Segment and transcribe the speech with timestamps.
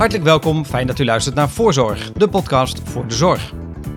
[0.00, 3.52] Hartelijk welkom, fijn dat u luistert naar Voorzorg, de podcast voor de zorg.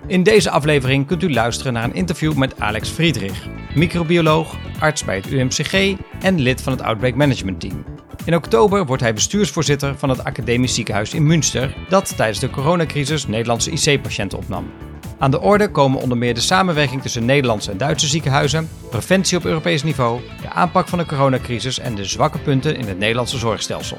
[0.08, 5.16] In deze aflevering kunt u luisteren naar een interview met Alex Friedrich, microbioloog, arts bij
[5.16, 7.86] het UMCG en lid van het Outbreak Management Team.
[8.26, 13.28] In oktober wordt hij bestuursvoorzitter van het Academisch Ziekenhuis in Münster, dat tijdens de coronacrisis
[13.28, 14.72] Nederlandse IC-patiënten opnam.
[15.18, 19.46] Aan de orde komen onder meer de samenwerking tussen Nederlandse en Duitse ziekenhuizen, preventie op
[19.46, 23.98] Europees niveau, de aanpak van de coronacrisis en de zwakke punten in het Nederlandse zorgstelsel.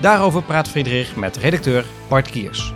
[0.00, 2.72] Daarover praat Friedrich met redacteur Bart Kiers.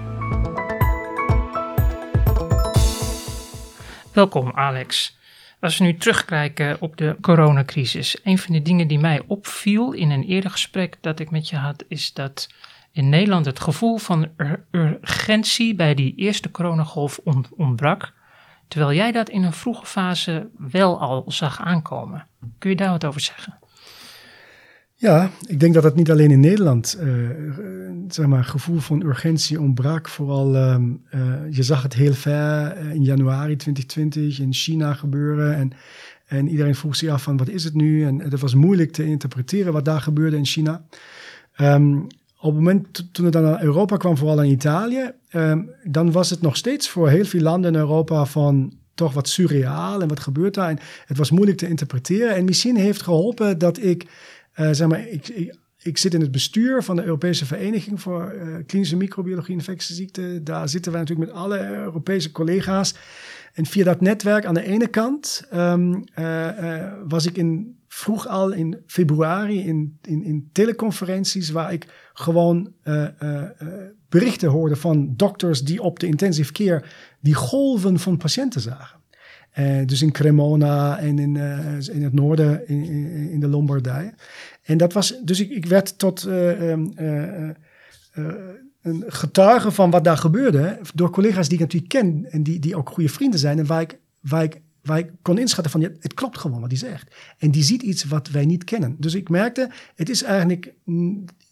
[4.13, 5.19] Welkom Alex.
[5.61, 10.11] Als we nu terugkijken op de coronacrisis, een van de dingen die mij opviel in
[10.11, 12.49] een eerder gesprek dat ik met je had, is dat
[12.93, 14.29] in Nederland het gevoel van
[14.71, 17.21] urgentie bij die eerste coronagolf
[17.57, 18.13] ontbrak,
[18.69, 22.27] terwijl jij dat in een vroege fase wel al zag aankomen.
[22.59, 23.62] Kun je daar wat over zeggen?
[25.03, 27.29] Ja, ik denk dat het niet alleen in Nederland, uh,
[28.09, 30.09] zeg maar, gevoel van urgentie ontbrak.
[30.09, 30.77] Vooral, uh,
[31.51, 35.55] je zag het heel ver in januari 2020 in China gebeuren.
[35.55, 35.73] En,
[36.27, 38.05] en iedereen vroeg zich af van wat is het nu?
[38.05, 40.85] En het was moeilijk te interpreteren wat daar gebeurde in China.
[41.61, 42.07] Um,
[42.41, 46.31] op het moment toen het dan naar Europa kwam, vooral in Italië, um, dan was
[46.31, 50.21] het nog steeds voor heel veel landen in Europa van toch wat surreaal en wat
[50.21, 50.69] gebeurt daar.
[50.69, 52.35] En het was moeilijk te interpreteren.
[52.35, 54.07] En misschien heeft geholpen dat ik
[54.57, 58.57] uh, zeg maar, ik, ik, zit in het bestuur van de Europese Vereniging voor uh,
[58.67, 60.45] Klinische Microbiologie en Infectieziekten.
[60.45, 62.95] Daar zitten wij natuurlijk met alle Europese collega's.
[63.53, 68.53] En via dat netwerk aan de ene kant um, uh, was ik in, vroeg al
[68.53, 72.73] in februari in, in, in teleconferenties waar ik gewoon
[74.09, 76.85] berichten hoorde van dokters die op de intensive care
[77.21, 79.02] die golven van patiënten zagen.
[79.59, 82.85] Uh, dus in Cremona en in, uh, in het noorden, in,
[83.31, 84.15] in, de Lombardije.
[84.63, 86.71] En dat was, dus ik, ik werd tot uh,
[88.83, 90.79] een getuige van wat daar gebeurde.
[90.95, 93.59] Door collega's die ik natuurlijk ken en die, die ook goede vrienden zijn.
[93.59, 96.71] En waar ik, waar ik, waar ik kon inschatten van, ja, het klopt gewoon wat
[96.71, 97.15] hij zegt.
[97.39, 98.97] En die ziet iets wat wij niet kennen.
[98.99, 100.75] Dus ik merkte, het is eigenlijk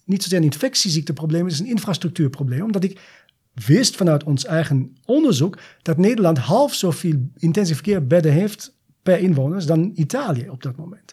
[0.05, 2.63] niet zozeer een infectieziekteprobleem, het is een infrastructuurprobleem.
[2.63, 3.01] Omdat ik
[3.55, 9.67] wist vanuit ons eigen onderzoek dat Nederland half zoveel intensive care bedden heeft per inwoners
[9.67, 11.13] dan Italië op dat moment.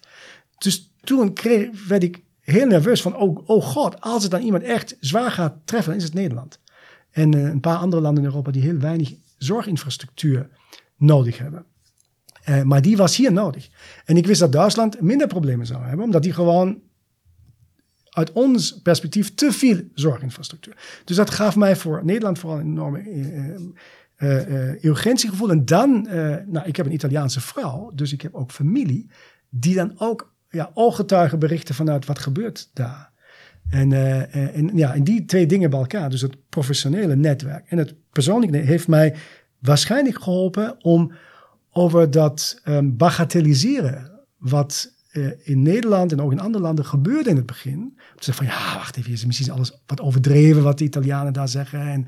[0.57, 1.33] Dus toen
[1.87, 5.55] werd ik heel nerveus van, oh, oh god, als het dan iemand echt zwaar gaat
[5.65, 6.59] treffen, dan is het Nederland.
[7.11, 10.49] En uh, een paar andere landen in Europa die heel weinig zorginfrastructuur
[10.97, 11.65] nodig hebben.
[12.49, 13.69] Uh, maar die was hier nodig.
[14.05, 16.79] En ik wist dat Duitsland minder problemen zou hebben, omdat die gewoon
[18.17, 21.01] uit ons perspectief te veel zorginfrastructuur.
[21.03, 23.03] Dus dat gaf mij voor Nederland vooral een enorme
[24.17, 25.49] uh, uh, urgentiegevoel.
[25.49, 26.07] En dan,
[26.47, 29.09] nou, ik heb een Italiaanse vrouw, dus ik heb ook familie,
[29.49, 33.11] die dan ook ja, ooggetuigen berichten vanuit wat gebeurt daar.
[33.69, 33.91] En,
[34.31, 38.57] en, ja, en die twee dingen bij elkaar, dus het professionele netwerk en het persoonlijke,
[38.57, 39.15] heeft mij
[39.59, 41.11] waarschijnlijk geholpen om
[41.71, 47.35] over dat um, bagatelliseren wat uh, in Nederland en ook in andere landen gebeurde in
[47.35, 47.79] het begin.
[47.79, 51.33] Om te zeggen van ja, wacht even, is misschien alles wat overdreven wat de Italianen
[51.33, 51.79] daar zeggen.
[51.79, 52.07] En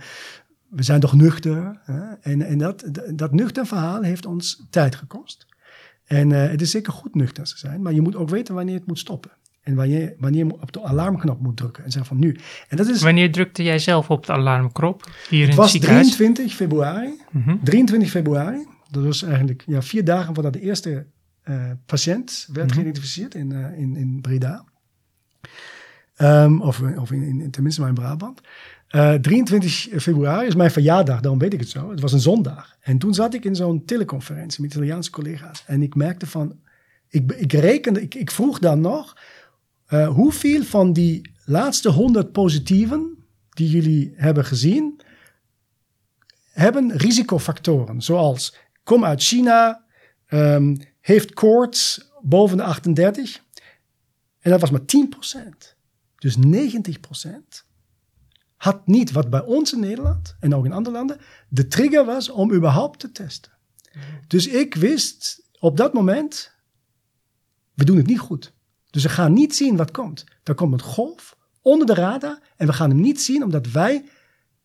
[0.70, 1.80] we zijn toch nuchter.
[1.84, 2.14] Hè?
[2.22, 5.48] En, en dat, dat nuchter verhaal heeft ons tijd gekost.
[6.06, 8.76] En uh, het is zeker goed nuchter te zijn, maar je moet ook weten wanneer
[8.76, 9.32] het moet stoppen.
[9.62, 11.84] En wanneer, wanneer je op de alarmknop moet drukken.
[11.84, 12.38] En zeggen van nu.
[12.68, 15.10] En dat is, wanneer drukte jij zelf op de alarmknop?
[15.30, 17.14] Hier het in was het 23 februari.
[17.32, 17.60] Mm -hmm.
[17.64, 18.68] 23 februari.
[18.90, 21.06] Dat was eigenlijk ja, vier dagen voordat de eerste
[21.86, 22.72] patiënt werd mm -hmm.
[22.72, 24.64] geïdentificeerd in, uh, in, in Breda.
[26.22, 28.42] Um, of of in, in, tenminste maar in Brabant.
[28.92, 31.90] Uh, eh, 23 februari is mijn verjaardag, daarom weet ik het zo.
[31.90, 32.78] Het was een zondag.
[32.80, 35.64] En toen zat ik in zo'n teleconferentie met Italiaanse collega's.
[35.66, 36.60] En ik merkte van,
[37.08, 39.18] ik, ik rekende, ik, ik vroeg dan nog,
[39.90, 43.18] uh, hoeveel van die laatste 100 positieven
[43.50, 45.02] die jullie hebben gezien,
[46.52, 48.02] hebben risicofactoren.
[48.02, 49.84] Zoals, kom uit China,
[50.30, 53.42] um, heeft koorts boven de 38.
[54.40, 55.76] En dat was maar 10%.
[56.18, 57.68] Dus 90%
[58.56, 61.20] had niet wat bij ons in Nederland en ook in andere landen
[61.50, 63.52] de trigger was om überhaupt te testen.
[64.28, 66.52] Dus ik wist op dat moment,
[67.74, 68.54] we doen het niet goed.
[68.90, 70.24] Dus we gaan niet zien wat komt.
[70.44, 74.06] Er komt een golf onder de radar en we gaan hem niet zien omdat wij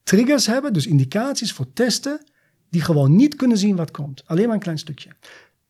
[0.03, 2.27] triggers hebben, dus indicaties voor testen,
[2.71, 4.23] die gewoon niet kunnen zien wat komt.
[4.27, 5.11] Alleen maar een klein stukje.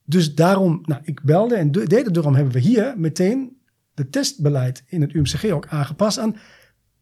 [0.04, 3.56] Dus daarom, nou, ik belde en deed het, daarom hebben we hier meteen
[3.94, 6.36] de testbeleid in het UMCG ook aangepast aan,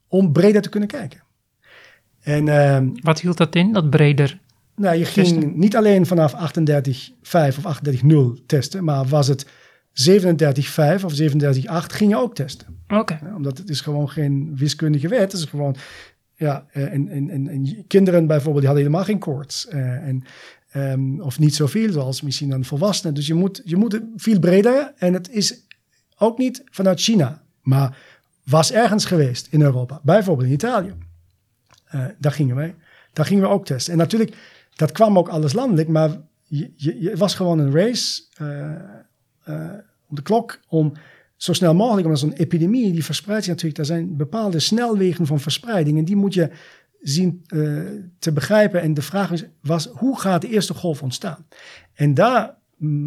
[0.08, 1.22] om breder te kunnen kijken.
[2.20, 4.40] En, uh, Wat hield dat in, dat breder?
[4.76, 5.58] Nou, je ging testen?
[5.58, 7.81] niet alleen vanaf 38.5 of
[8.38, 9.46] 38.0 testen, maar was het
[9.93, 12.66] 37.5 of 37.8 ging je ook testen.
[12.84, 13.00] Oké.
[13.00, 13.19] Okay.
[13.22, 15.76] Ja, omdat het is gewoon geen wiskundige wet, het is gewoon
[16.34, 19.69] Ja, eh, en, en, en, en kinderen bijvoorbeeld, die hadden helemaal geen koorts.
[19.69, 20.25] Eh, en,
[20.73, 23.15] ehm, of niet zoveel zoals misschien dan volwassenen.
[23.15, 24.93] Dus je moet, je moet veel breder.
[24.97, 25.67] En het is
[26.19, 27.99] ook niet vanuit China, maar
[28.45, 30.01] was ergens geweest in Europa.
[30.03, 30.95] Bijvoorbeeld in Italië.
[31.85, 32.75] Eh, daar gingen wij.
[33.13, 33.93] Daar gingen we ook testen.
[33.93, 34.37] En natuurlijk,
[34.75, 38.23] dat kwam ook alles landelijk, maar je, je, het was gewoon een race
[39.45, 39.65] eh,
[40.09, 40.93] om de klok om
[41.37, 45.41] zo snel mogelijk, omdat zo'n epidemie, die verspreidt zich natuurlijk, er zijn bepaalde snelwegen van
[45.41, 46.51] verspreiding en die moet je
[47.02, 47.58] zien eh,
[48.19, 48.81] te begrijpen.
[48.81, 51.46] En de vraag was, hoe gaat de eerste golf ontstaan?
[51.94, 52.54] En daar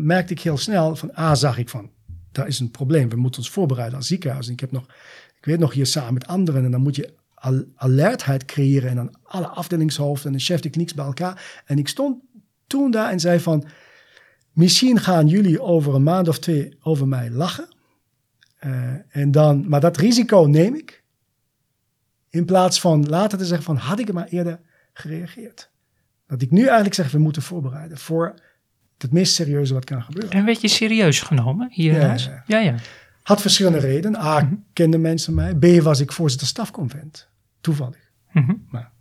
[0.05, 1.89] merkte ik heel snel van, A, zag ik van,
[2.31, 3.09] daar is een probleem.
[3.09, 4.47] We moeten ons voorbereiden als ziekenhuis.
[4.47, 4.85] En ik heb nog,
[5.37, 8.95] ik weet nog hier samen met anderen en dan moet je al- alertheid creëren en
[8.95, 11.61] dan alle afdelingshoofden en de chef de klinieks bij elkaar.
[11.65, 12.23] En ik stond
[12.67, 13.65] toen daar en zei van,
[14.51, 17.67] misschien gaan jullie over een maand of twee over mij lachen.
[18.55, 21.03] Eh, en dan, maar dat risico neem ik.
[22.35, 24.59] In plaats van later te zeggen van, had ik er maar eerder
[24.93, 25.69] gereageerd.
[26.27, 28.33] Dat ik nu eigenlijk zeg, we moeten voorbereiden voor
[28.97, 30.31] het meest serieuze wat kan gebeuren.
[30.31, 32.25] En werd je serieus genomen hiernaast?
[32.25, 32.75] Ja, Ja, ja.
[33.23, 34.21] Had verschillende redenen.
[34.21, 35.55] A, kenden mensen mij.
[35.55, 37.29] B, was ik voorzitter stafconvent.
[37.61, 38.11] Toevallig.
[38.31, 38.53] Mhm.
[38.69, 38.91] Maar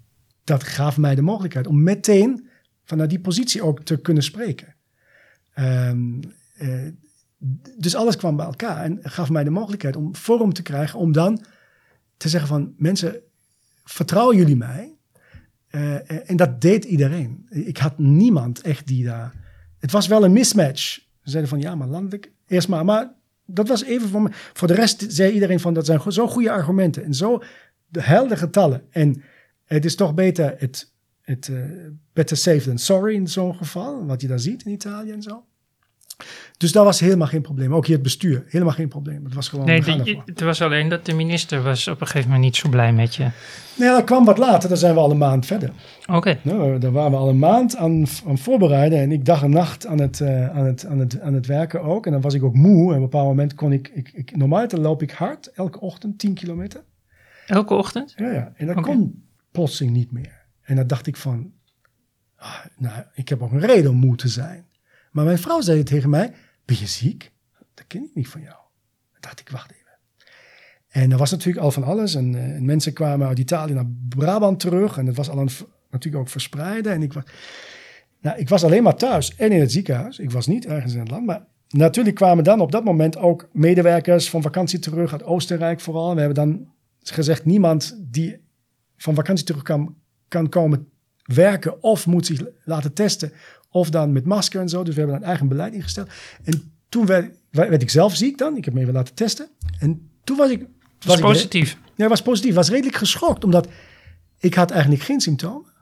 [0.44, 2.48] dat gaf mij de mogelijkheid om meteen
[2.84, 4.74] vanuit die positie ook te kunnen spreken.
[5.54, 6.20] Ehm,
[6.56, 6.88] eh,
[7.78, 11.12] dus alles kwam bij elkaar en gaf mij de mogelijkheid om vorm te krijgen om
[11.12, 11.44] dan
[12.16, 13.20] te zeggen van mensen,
[13.84, 14.96] vertrouwen jullie mij?
[15.66, 17.46] Eh, en dat deed iedereen.
[17.50, 19.34] Ik had niemand echt die daar...
[19.78, 20.80] Het was wel een mismatch.
[21.22, 22.84] Ze zeiden van ja, maar landelijk, eerst maar.
[22.84, 23.12] Maar
[23.46, 24.28] dat was even voor me.
[24.32, 27.42] Voor de rest zei iedereen van dat zijn zo goede argumenten en zo
[27.88, 28.82] de helder getallen.
[28.90, 29.22] En
[29.64, 31.62] het is toch beter, het, het eh,
[32.12, 35.44] better safe than sorry in zo'n geval, wat je daar ziet in Italië en zo.
[36.56, 37.74] Dus dat was helemaal geen probleem.
[37.74, 39.24] Ook hier het bestuur, helemaal geen probleem.
[39.24, 39.82] Het was gewoon, Nee,
[40.24, 43.14] het was alleen dat de minister was op een gegeven moment niet zo blij met
[43.14, 43.30] je.
[43.74, 45.70] Nee, dat kwam wat later, dan zijn we al een maand verder.
[46.06, 46.38] Oké.
[46.42, 48.98] Nou, daar waren we al een maand aan, aan voorbereiden.
[48.98, 51.82] En ik dag en nacht aan het, eh, aan, het, aan, het, aan het werken
[51.82, 52.06] ook.
[52.06, 52.80] En dan was ik ook moe.
[52.80, 53.90] En op een bepaald moment kon ik...
[53.94, 56.82] ik, ik normaal loop ik hard, elke ochtend 10 kilometer.
[57.46, 58.14] Elke ochtend?
[58.16, 58.52] Ja, ja.
[58.56, 60.42] En dat kon plotseling niet meer.
[60.62, 61.52] En dan dacht ik van...
[62.36, 64.66] ah, nou, ik heb ook een reden om moe te zijn.
[65.14, 66.32] Maar mijn vrouw zei tegen mij...
[66.64, 67.32] Ben je ziek?
[67.74, 68.56] Dat ken ik niet van jou.
[69.12, 69.98] Dan dacht ik, wacht even.
[70.88, 72.14] En er was natuurlijk al van alles.
[72.14, 74.98] En, eh, en mensen kwamen uit Italië naar Brabant terug.
[74.98, 75.48] En het was al een,
[75.90, 76.92] natuurlijk ook verspreiden.
[76.92, 77.24] En ik was,
[78.20, 80.18] nou, ik was alleen maar thuis en in het ziekenhuis.
[80.18, 81.26] Ik was niet ergens in het land.
[81.26, 85.12] Maar natuurlijk kwamen dan op dat moment ook medewerkers van vakantie terug.
[85.12, 86.14] Uit Oostenrijk vooral.
[86.14, 86.68] We hebben dan
[86.98, 88.40] gezegd, niemand die
[88.96, 89.62] van vakantie terug
[90.28, 90.88] kan komen
[91.24, 93.32] werken of moet zich laten testen.
[93.74, 94.82] Of dan met masker en zo.
[94.82, 96.08] Dus we hebben een eigen beleid ingesteld.
[96.44, 98.56] En toen werd, werd ik zelf ziek dan.
[98.56, 99.48] Ik heb me even laten testen.
[99.78, 100.66] En toen was ik...
[101.06, 101.78] Is ik- positief.
[101.96, 102.54] Nee, was positief.
[102.54, 103.68] was redelijk geschokt, omdat
[104.38, 105.72] ik had eigenlijk geen symptomen.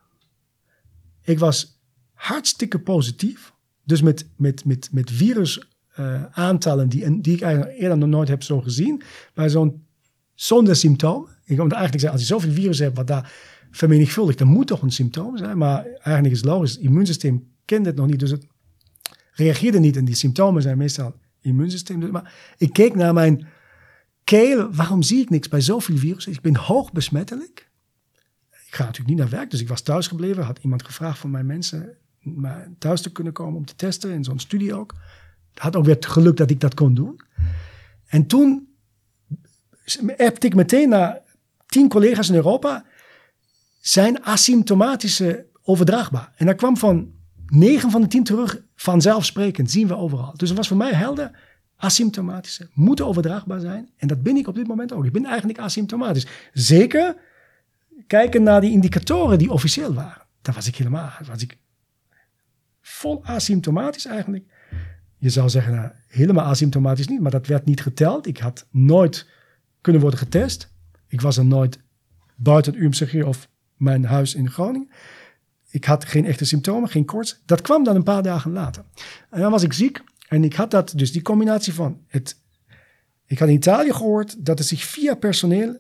[1.23, 1.81] Ik was
[2.13, 3.53] hartstikke positief.
[3.85, 5.63] Dus met, met, met, met virus
[5.95, 9.03] eh, aantallen die, die ik eigenlijk eerder nog nooit heb zo gezien.
[9.35, 9.87] Maar zo'n,
[10.35, 11.31] zonder symptomen.
[11.45, 13.33] Ik moet eigenlijk zeggen, als je zoveel virus hebt wat daar
[13.71, 15.59] vermenigvuldigt, dan moet toch een symptoom zijn.
[15.59, 18.21] Maar eigenlijk is het logisch, het immuunsysteem kent het nog niet.
[18.21, 18.47] Dus het
[19.33, 19.97] reageerde niet.
[19.97, 22.11] En die symptomen zijn meestal immuunsysteem.
[22.11, 23.47] Maar ik keek naar mijn
[24.25, 26.33] keel, waarom zie ik niks bij zoveel virussen?
[26.33, 27.71] Ik ben hoog besmettelijk.
[28.67, 30.45] Ik ga natuurlijk niet naar werk, dus ik was thuis gebleven.
[30.45, 34.25] Had iemand gevraagd van mijn mensen maar thuis te kunnen komen om te testen, in
[34.25, 34.95] zo'n studie ook.
[35.55, 37.21] Had ook weer het geluk dat ik dat kon doen.
[38.07, 38.69] En toen
[40.17, 41.21] appte ik meteen naar
[41.67, 42.87] tien collega's in Europa.
[43.81, 46.33] Zijn asymptomatische overdraagbaar?
[46.37, 47.13] En dat kwam van
[47.53, 49.71] negen van de tien terug vanzelfsprekend.
[49.71, 50.33] Zien we overal.
[50.37, 51.31] Dus het was voor mij helder
[51.77, 53.91] asymptomatische moeten overdraagbaar zijn.
[53.97, 55.05] En dat ben ik op dit moment ook.
[55.05, 56.27] Ik ben eigenlijk asymptomatisch.
[56.53, 57.17] Zeker
[58.07, 60.27] kijken naar die indicatoren die officieel waren.
[60.43, 61.59] Daar was ik helemaal, was ik
[62.81, 64.45] vol asymptomatisch eigenlijk.
[65.19, 68.27] Je zou zeggen, nou, helemaal asymptomatisch niet, maar dat werd niet geteld.
[68.27, 69.29] Ik had nooit
[69.81, 70.75] kunnen worden getest.
[71.09, 71.79] Ik was er nooit
[72.37, 74.91] buiten UMCG of mijn huis in Groningen.
[75.73, 77.43] Ik had geen echte symptomen, geen koorts.
[77.47, 78.85] Dat kwam dan een paar dagen later.
[79.31, 80.03] En dan was ik ziek.
[80.29, 82.41] En ik had dat, dus die combinatie van het.
[83.27, 85.77] Ik had in Italië gehoord dat het zich via personeel,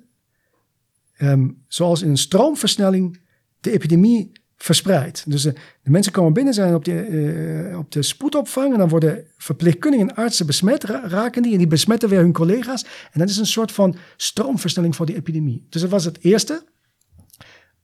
[1.16, 3.20] ehm, zoals in een stroomversnelling,
[3.60, 5.30] de epidemie verspreidt.
[5.30, 8.88] Dus de, de mensen komen binnen, zijn op de, eh, op de spoedopvang en dan
[8.88, 12.84] worden verpleegkundigen en artsen besmet, ra- raken die en die besmetten weer hun collega's.
[13.12, 15.66] En dat is een soort van stroomversnelling voor die epidemie.
[15.68, 16.64] Dus dat was het eerste.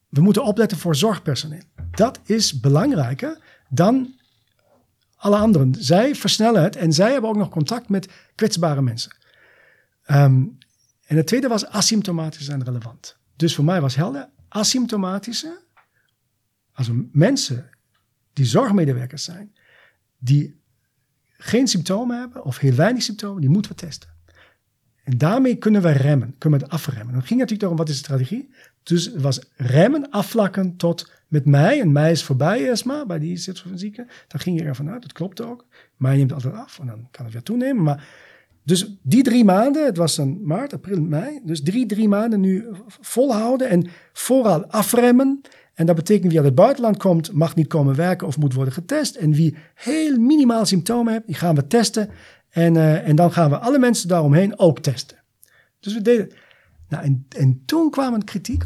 [0.09, 1.63] We moeten opletten voor zorgpersoneel.
[1.91, 3.39] Dat is belangrijker
[3.69, 4.15] dan
[5.17, 5.75] alle anderen.
[5.79, 9.17] Zij versnellen het en zij hebben ook nog contact met kwetsbare mensen.
[10.03, 10.45] Ehm,
[11.07, 13.17] en het tweede was asymptomatisch en relevant.
[13.37, 15.61] Dus voor mij was helder, asymptomatische,
[16.73, 17.71] also mensen
[18.33, 19.55] die zorgmedewerkers zijn,
[20.19, 20.61] die
[21.39, 24.09] geen symptomen hebben of heel weinig symptomen, die moeten we testen.
[25.05, 27.13] En daarmee kunnen we remmen, kunnen we het afremmen.
[27.13, 28.55] Dan ging natuurlijk om wat is de strategie.
[28.89, 31.81] Dus het was remmen, afvlakken tot met mei.
[31.81, 33.37] En mei is voorbij, Esma, bij die
[33.75, 34.07] zieken.
[34.29, 35.67] Dan ging je ervan uit, dat klopt ook.
[35.97, 37.83] Mei neemt altijd af en dan kan het weer toenemen.
[37.83, 38.09] Maar
[38.65, 41.41] dus die drie maanden, het was dan maart, april, mei.
[41.45, 45.41] Dus drie, drie maanden nu volhouden en vooral afremmen.
[45.75, 48.75] En dat betekent wie uit het buitenland komt, mag niet komen werken of moet worden
[48.75, 49.17] getest.
[49.17, 52.11] En wie heel minimaal symptomen heeft, die gaan we testen.
[52.49, 55.17] En, uh, en dan gaan we alle mensen daaromheen ook testen.
[55.81, 56.33] Dus we deden.
[56.89, 58.65] Nou, en, en toen kwam een kritiek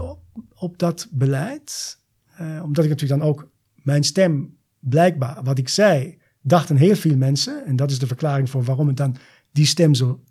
[0.55, 1.99] op, dat beleid.
[2.41, 7.17] Uh, omdat ik natuurlijk dan ook mijn stem, blijkbaar, wat ik zei, dachten heel veel
[7.17, 7.65] mensen.
[7.67, 9.17] En dat is de verklaring voor waarom het dan
[9.53, 10.25] die stem zo,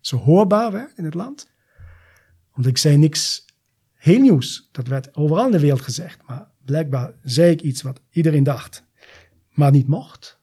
[0.00, 1.50] zo hoorbaar werd in het land.
[2.54, 3.44] Omdat ik zei niks
[3.94, 4.68] heel nieuws.
[4.72, 6.26] Dat werd overal in de wereld gezegd.
[6.26, 8.84] Maar blijkbaar zei ik iets wat iedereen dacht,
[9.50, 10.42] maar niet mocht.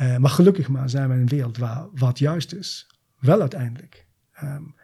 [0.00, 2.86] Uh, maar gelukkig maar zijn we in een wereld waar wat juist is,
[3.18, 4.06] wel uiteindelijk
[4.42, 4.74] um,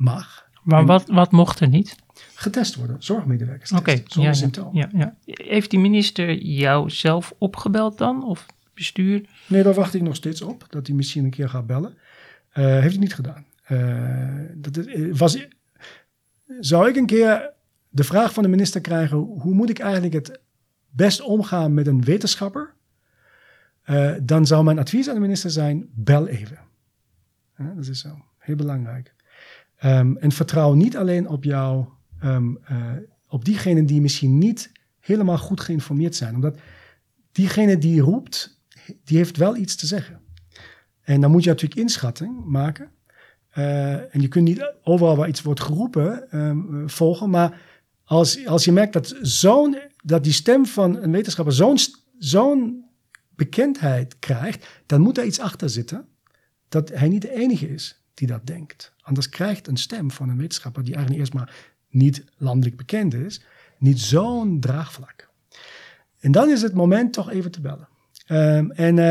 [0.00, 0.48] mag.
[0.62, 1.96] Maar wat, wat mocht er niet?
[2.34, 3.72] Getest worden, zorgmedewerkers.
[3.72, 4.74] Oké, okay, zonder ja, symptomen.
[4.74, 5.16] Ja, ja.
[5.24, 8.24] Heeft die minister jou zelf opgebeld dan?
[8.24, 9.28] Of bestuur?
[9.46, 11.94] Nee, daar wacht ik nog steeds op, dat hij misschien een keer gaat bellen.
[12.54, 13.44] Uh, heeft hij niet gedaan.
[13.68, 14.78] Uh, dat
[15.12, 15.46] was,
[16.60, 17.52] zou ik een keer
[17.88, 20.40] de vraag van de minister krijgen: hoe moet ik eigenlijk het
[20.90, 22.74] best omgaan met een wetenschapper?
[23.86, 26.58] Uh, dan zou mijn advies aan de minister zijn: bel even.
[27.56, 29.14] Dat is zo, heel belangrijk.
[29.84, 31.86] Um, en vertrouw niet alleen op jou,
[32.24, 32.92] um, uh,
[33.28, 36.34] op diegenen die misschien niet helemaal goed geïnformeerd zijn.
[36.34, 36.58] Omdat
[37.32, 38.62] diegene die roept,
[39.04, 40.20] die heeft wel iets te zeggen.
[41.00, 42.90] En dan moet je natuurlijk inschatting maken.
[43.58, 47.30] Uh, en je kunt niet overal waar iets wordt geroepen um, volgen.
[47.30, 47.60] Maar
[48.04, 51.78] als, als je merkt dat, zo'n, dat die stem van een wetenschapper zo'n
[52.18, 52.84] zo'n
[53.34, 56.06] bekendheid krijgt, dan moet er iets achter zitten
[56.68, 58.92] dat hij niet de enige is die dat denkt.
[59.02, 61.54] Anders krijgt een stem van een wetenschapper die eigenlijk eerst maar
[61.88, 63.42] niet landelijk bekend is,
[63.78, 65.28] niet zo'n draagvlak.
[66.20, 67.88] En dan is het moment toch even te bellen.
[68.28, 69.04] Um, en, uh,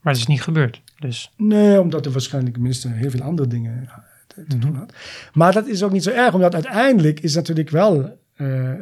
[0.00, 0.82] maar het is niet gebeurd.
[0.98, 1.32] Dus.
[1.36, 3.88] Nee, omdat er waarschijnlijk minister heel veel andere dingen
[4.26, 4.94] te, te doen had.
[5.32, 8.18] Maar dat is ook niet zo erg, omdat uiteindelijk is natuurlijk wel.
[8.36, 8.72] Uh,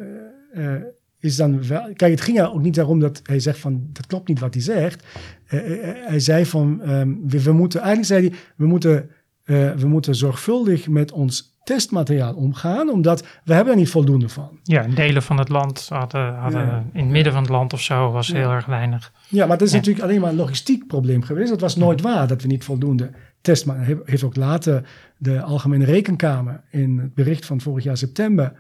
[0.55, 0.75] uh,
[1.21, 1.93] is dan wel.
[1.93, 4.55] Kijk, het ging er ook niet daarom dat hij zegt van dat klopt niet wat
[4.55, 5.05] hij zegt.
[5.45, 9.11] hij zei van um, we, we, moeten, eigenlijk zei hij, we moeten,
[9.49, 14.59] we moeten zorgvuldig met ons testmateriaal omgaan, omdat we hebben er niet voldoende van.
[14.63, 16.85] Ja, delen van het land hadden, hadden ja.
[16.93, 19.13] in het midden van het land of zo was heel erg weinig.
[19.29, 21.51] Ja, maar dat is natuurlijk alleen maar een logistiek probleem geweest.
[21.51, 26.61] Het was nooit waar dat we niet voldoende testmateriaal heeft ook later de Algemene Rekenkamer
[26.71, 28.53] in het bericht van vorig jaar september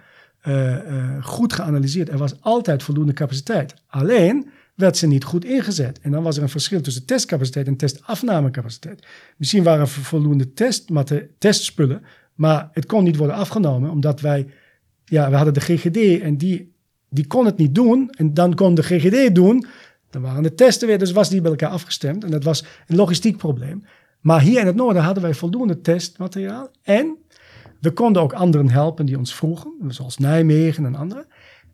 [0.45, 0.78] uh, uh,
[1.21, 2.09] goed geanalyseerd.
[2.09, 3.75] Er was altijd voldoende capaciteit.
[3.88, 6.00] Alleen werd ze niet goed ingezet.
[6.00, 9.06] En dan was er een verschil tussen testcapaciteit en testafnamecapaciteit.
[9.37, 10.52] Misschien waren er voldoende
[11.38, 12.02] testspullen,
[12.35, 14.47] maar het kon niet worden afgenomen, omdat wij,
[15.04, 16.73] ja, we hadden de GGD en die,
[17.08, 18.11] die kon het niet doen.
[18.11, 19.66] En dan kon de GGD doen.
[20.11, 22.25] Dan waren de testen weer, dus was die bij elkaar afgestemd.
[22.25, 23.85] En dat was een logistiek probleem.
[24.20, 26.70] Maar hier in het noorden hadden wij voldoende testmateriaal.
[26.82, 27.16] En
[27.80, 31.26] we konden ook anderen helpen die ons vroegen, zoals Nijmegen en anderen.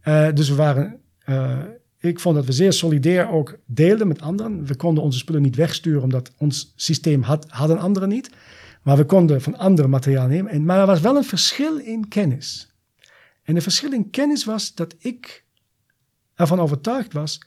[0.04, 1.58] Uh, dus we waren, uh,
[2.04, 4.66] ik vond dat we zeer solidair ook deelden met anderen.
[4.66, 8.30] We konden onze spullen niet wegsturen, omdat ons systeem had, hadden anderen niet.
[8.82, 10.52] Maar we konden van andere materiaal nemen.
[10.52, 12.74] En, maar er was wel een verschil in kennis.
[13.42, 15.44] En het verschil in kennis was dat ik
[16.34, 17.40] ervan overtuigd was,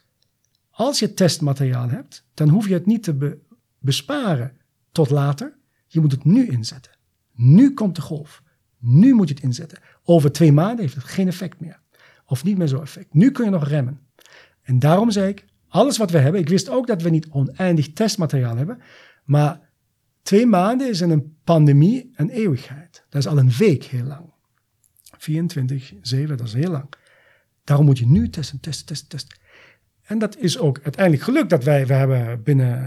[0.70, 3.38] als je testmateriaal hebt, dan hoef je het niet te be
[3.78, 4.56] besparen
[4.92, 5.56] tot later.
[5.86, 6.92] Je moet het nu inzetten.
[7.34, 8.42] Nu komt de golf.
[8.78, 9.78] Nu moet je het inzetten.
[10.04, 11.80] Over twee maanden heeft het geen effect meer.
[12.26, 13.14] Of niet meer zo effect.
[13.14, 14.00] Nu kun je nog remmen.
[14.68, 17.92] En daarom zei ik, alles wat we hebben, ik wist ook dat we niet oneindig
[17.92, 18.80] testmateriaal hebben,
[19.24, 19.60] maar
[20.22, 23.04] twee maanden is in een pandemie een eeuwigheid.
[23.08, 24.32] Dat is al een week heel lang.
[25.18, 26.92] 24, 7, dat is heel lang.
[27.64, 29.38] Daarom moet je nu testen, testen, testen, testen.
[30.08, 32.82] En dat is ook uiteindelijk gelukt dat wij, we hebben binnen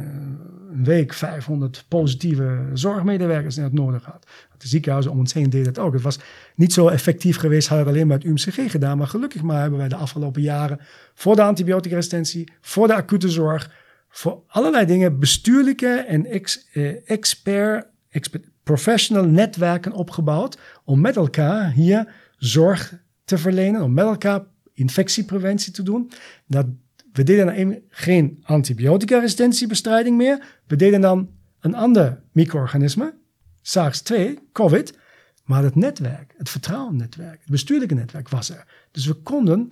[0.71, 4.25] een week 500 positieve zorgmedewerkers in het noorden gehad.
[4.57, 5.93] De ziekenhuizen om ons heen deden het ook.
[5.93, 6.19] Het was
[6.55, 8.97] niet zo effectief geweest, hadden we alleen maar het UMCG gedaan.
[8.97, 10.79] Maar gelukkig maar hebben wij de afgelopen jaren
[11.13, 13.71] voor de antibioticaresistentie, voor de acute zorg,
[14.09, 22.13] voor allerlei dingen bestuurlijke en eh, expert, expert, professional netwerken opgebouwd om met elkaar hier
[22.37, 22.93] zorg
[23.25, 24.41] te verlenen, om met elkaar
[24.73, 26.11] infectiepreventie te doen.
[26.45, 26.65] Dat
[27.11, 30.59] we deden dan geen antibiotica-resistentiebestrijding meer.
[30.67, 33.13] We deden dan een ander micro-organisme,
[33.61, 34.15] SARS-2,
[34.51, 34.99] COVID.
[35.43, 38.67] Maar het netwerk, het vertrouwennetwerk, het bestuurlijke netwerk was er.
[38.91, 39.69] Dus we konden.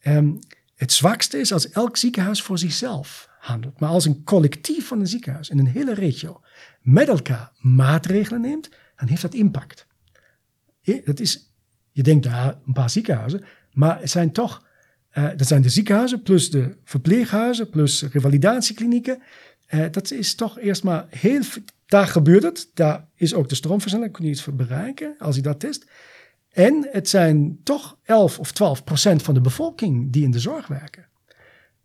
[0.00, 0.32] ehm,
[0.74, 3.80] het zwakste is als elk ziekenhuis voor zichzelf handelt.
[3.80, 6.40] Maar als een collectief van een ziekenhuis in een hele regio
[6.80, 9.86] met elkaar maatregelen neemt, dan heeft dat impact.
[11.04, 11.52] Dat is,
[11.90, 14.66] je denkt, ja, een paar ziekenhuizen, maar het zijn toch,
[15.12, 19.22] eh, dat zijn de ziekenhuizen plus de verpleeghuizen plus revalidatieklinieken.
[19.66, 21.40] Eh, dat is toch eerst maar heel,
[21.86, 22.70] daar gebeurt het.
[22.74, 25.86] Daar is ook de stroomversnelling, kun je iets bereiken als je dat test.
[26.48, 30.66] En het zijn toch 11 of 12 procent van de bevolking die in de zorg
[30.66, 31.06] werken.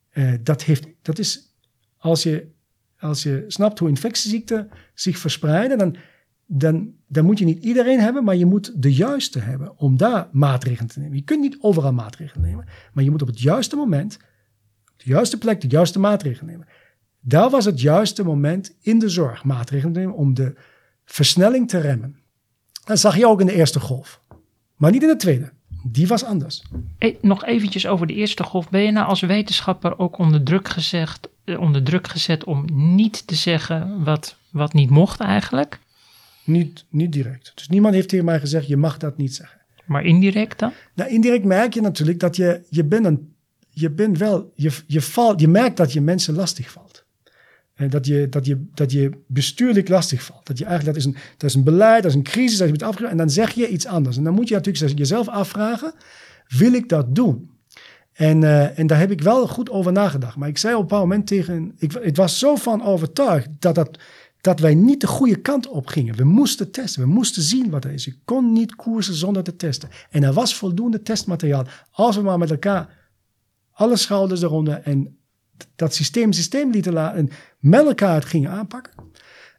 [0.10, 1.56] Eh, dat, heeft, dat is,
[1.98, 2.48] als je,
[3.00, 5.96] als je snapt hoe infectieziekten zich verspreiden, dan,
[6.48, 10.28] dan, dan moet je niet iedereen hebben, maar je moet de juiste hebben om daar
[10.32, 11.18] maatregelen te nemen.
[11.18, 14.18] Je kunt niet overal maatregelen nemen, maar je moet op het juiste moment,
[14.94, 16.68] op de juiste plek, de juiste maatregelen nemen.
[17.20, 20.54] Daar was het juiste moment in de zorg maatregelen te nemen om de
[21.06, 22.20] versnelling te remmen.
[22.86, 24.22] Dat zag je ook in de eerste golf,
[24.76, 25.52] maar niet in de tweede.
[25.84, 26.64] Die was anders.
[27.22, 28.70] Nog eventjes over de eerste golf.
[28.70, 33.28] Ben je nou als wetenschapper ook onder druk, gezegd, eh, onder druk gezet om niet
[33.28, 35.80] te zeggen wat, wat niet mocht eigenlijk?
[36.48, 37.52] Niet, niet direct.
[37.56, 39.60] Dus niemand heeft tegen mij gezegd, je mag dat niet zeggen.
[39.86, 40.72] Maar indirect dan?
[40.94, 43.34] Nou, indirect merk je natuurlijk dat je, je bent een,
[43.70, 47.06] je bent wel, je, je, valt, je merkt dat je mensen lastig valt.
[47.76, 50.48] En dat je, dat, je, dat je bestuurlijk lastig valt.
[50.48, 52.68] Dat je eigenlijk, dat is een, dat is een beleid, dat is een crisis, dat
[52.68, 53.12] je moet afgeven.
[53.12, 54.18] En dan zeg je iets anders.
[54.18, 55.94] En dan moet je natuurlijk jezelf afvragen,
[56.48, 57.50] wil ik dat doen?
[58.14, 60.36] En, eh, en daar heb ik wel goed over nagedacht.
[60.36, 63.76] Maar ik zei op een bepaald moment tegen, ik, ik was zo van overtuigd dat,
[63.76, 64.00] dat,
[64.42, 66.16] dat wij niet de goede kant op gingen.
[66.16, 68.06] We moesten testen, we moesten zien wat er is.
[68.06, 69.90] Je kon niet koersen zonder te testen.
[70.10, 71.66] En er was voldoende testmateriaal.
[71.92, 72.96] Als we maar met elkaar
[73.72, 75.18] alle schouders eronder en
[75.76, 77.30] dat systeem systeem lieten laten en
[77.60, 78.94] met elkaar het gingen aanpakken.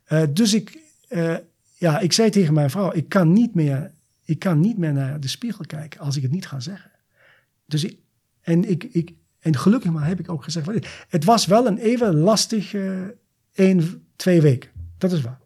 [0.09, 1.37] Uh, dus ik, uh,
[1.75, 3.91] ja, ik zei tegen mijn vrouw, ik kan niet meer,
[4.25, 6.91] ik kan niet meer naar de spiegel kijken als ik het niet ga zeggen.
[7.67, 7.99] Dus ik,
[8.41, 10.69] en, ik, ik, en gelukkig maar heb ik ook gezegd,
[11.09, 13.07] het was wel een even lastig uh,
[13.59, 14.71] één, twee weken.
[14.99, 15.39] Dat is waar.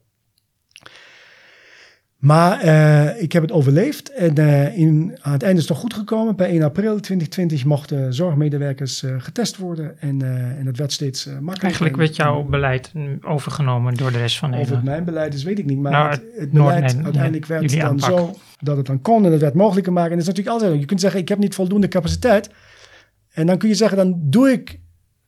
[2.16, 5.78] Maar uh, ik heb het overleefd en uh, in, aan het einde is het toch
[5.78, 6.36] goed gekomen.
[6.36, 10.22] Bij 1 april 2020 mochten zorgmedewerkers uh, getest worden en,
[10.58, 11.62] en dat werd steeds makkelijker.
[11.62, 14.76] Eigenlijk werd jouw beleid overgenomen door de rest van Nederland.
[14.76, 15.78] Of het mijn beleid is, weet ik niet.
[15.78, 18.10] Maar nou, het, het beleid uiteindelijk werd dan aanpak.
[18.10, 20.10] zo dat het dan kon en het werd mogelijk gemaakt.
[20.10, 22.50] En dat is natuurlijk altijd Je kunt zeggen, ik heb niet voldoende capaciteit.
[23.32, 24.80] En dan kun je zeggen, dan doe ik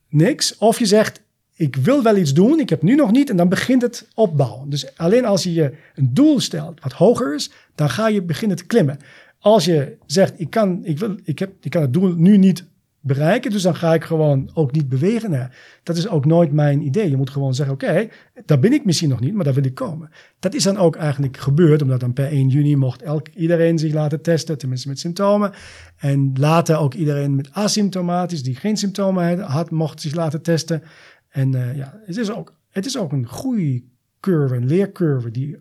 [0.09, 0.57] niks.
[0.57, 1.21] Of je zegt,
[1.55, 4.69] ik wil wel iets doen, ik heb nu nog niet, en dan begint het opbouwen.
[4.69, 8.57] Dus alleen als je je een doel stelt wat hoger is, dan ga je beginnen
[8.57, 8.97] te klimmen.
[9.39, 12.65] Als je zegt, ik kan, ik wil, ik heb, ik kan het doel nu niet
[13.05, 15.31] bereiken, dus dan ga ik gewoon ook niet bewegen.
[15.31, 15.49] Nou,
[15.83, 17.09] dat is ook nooit mijn idee.
[17.09, 18.07] Je moet gewoon zeggen, oké,
[18.45, 20.09] daar ben ik misschien nog niet, maar daar wil ik komen.
[20.39, 23.93] Dat is dan ook eigenlijk gebeurd, omdat dan per 1 juni mocht elk, iedereen zich
[23.93, 25.51] laten testen, tenminste met symptomen.
[25.97, 30.83] En later ook iedereen met asymptomatisch, die geen symptomen had, mocht zich laten testen.
[31.35, 35.31] En uh, ja, het is, ook, het is ook een groeicurve, een leercurve.
[35.31, 35.57] Die,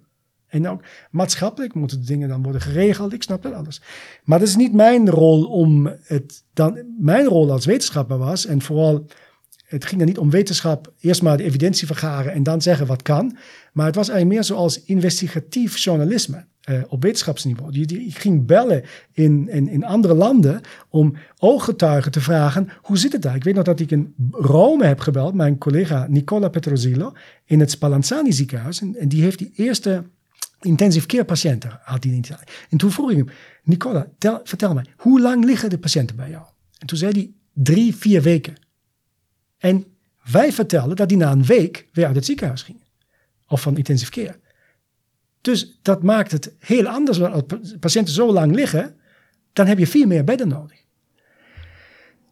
[0.47, 3.13] en ook maatschappelijk moeten de dingen dan worden geregeld.
[3.13, 3.83] Ik snap dat alles.
[4.25, 6.79] Maar dat is niet mijn rol om het dan.
[6.99, 9.07] Mijn rol als wetenschapper was, en vooral,
[9.65, 13.03] het ging er niet om wetenschap, eerst maar de evidentie vergaren en dan zeggen wat
[13.03, 13.37] kan.
[13.73, 16.47] Maar het was eigenlijk meer zoals investigatief journalisme.
[16.71, 17.73] Uh, op wetenschapsniveau.
[17.73, 23.13] Die, die ging bellen in, in, in andere landen om ooggetuigen te vragen, hoe zit
[23.13, 23.35] het daar?
[23.35, 27.13] Ik weet nog dat ik in Rome heb gebeld, mijn collega Nicola Petrosillo,
[27.45, 28.81] in het Spallanzani ziekenhuis.
[28.81, 30.05] En, die heeft die eerste
[30.61, 32.45] intensive care patiënten, had in Italië.
[32.71, 33.29] En toen vroeg ik hem,
[33.63, 36.45] Nicola, tel, vertel mij, hoe lang liggen de patiënten bij jou?
[36.79, 38.55] En toen zei hij, drie, vier weken.
[39.59, 39.85] En
[40.31, 42.83] wij vertelden dat die na een week weer uit het ziekenhuis gingen.
[43.49, 44.43] Of van intensive care.
[45.45, 47.21] Dus dat maakt het heel anders.
[47.21, 47.43] Als
[47.81, 48.95] patiënten zo lang liggen,
[49.53, 50.79] dan heb je veel meer bedden nodig.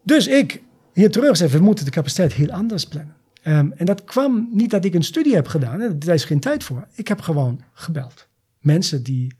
[0.03, 0.61] Dus ik
[0.93, 3.15] hier terug zei, we moeten de capaciteit heel anders plannen.
[3.43, 6.63] Um, en dat kwam niet dat ik een studie heb gedaan, daar is geen tijd
[6.63, 6.87] voor.
[6.93, 8.27] Ik heb gewoon gebeld.
[8.59, 9.35] Mensen die,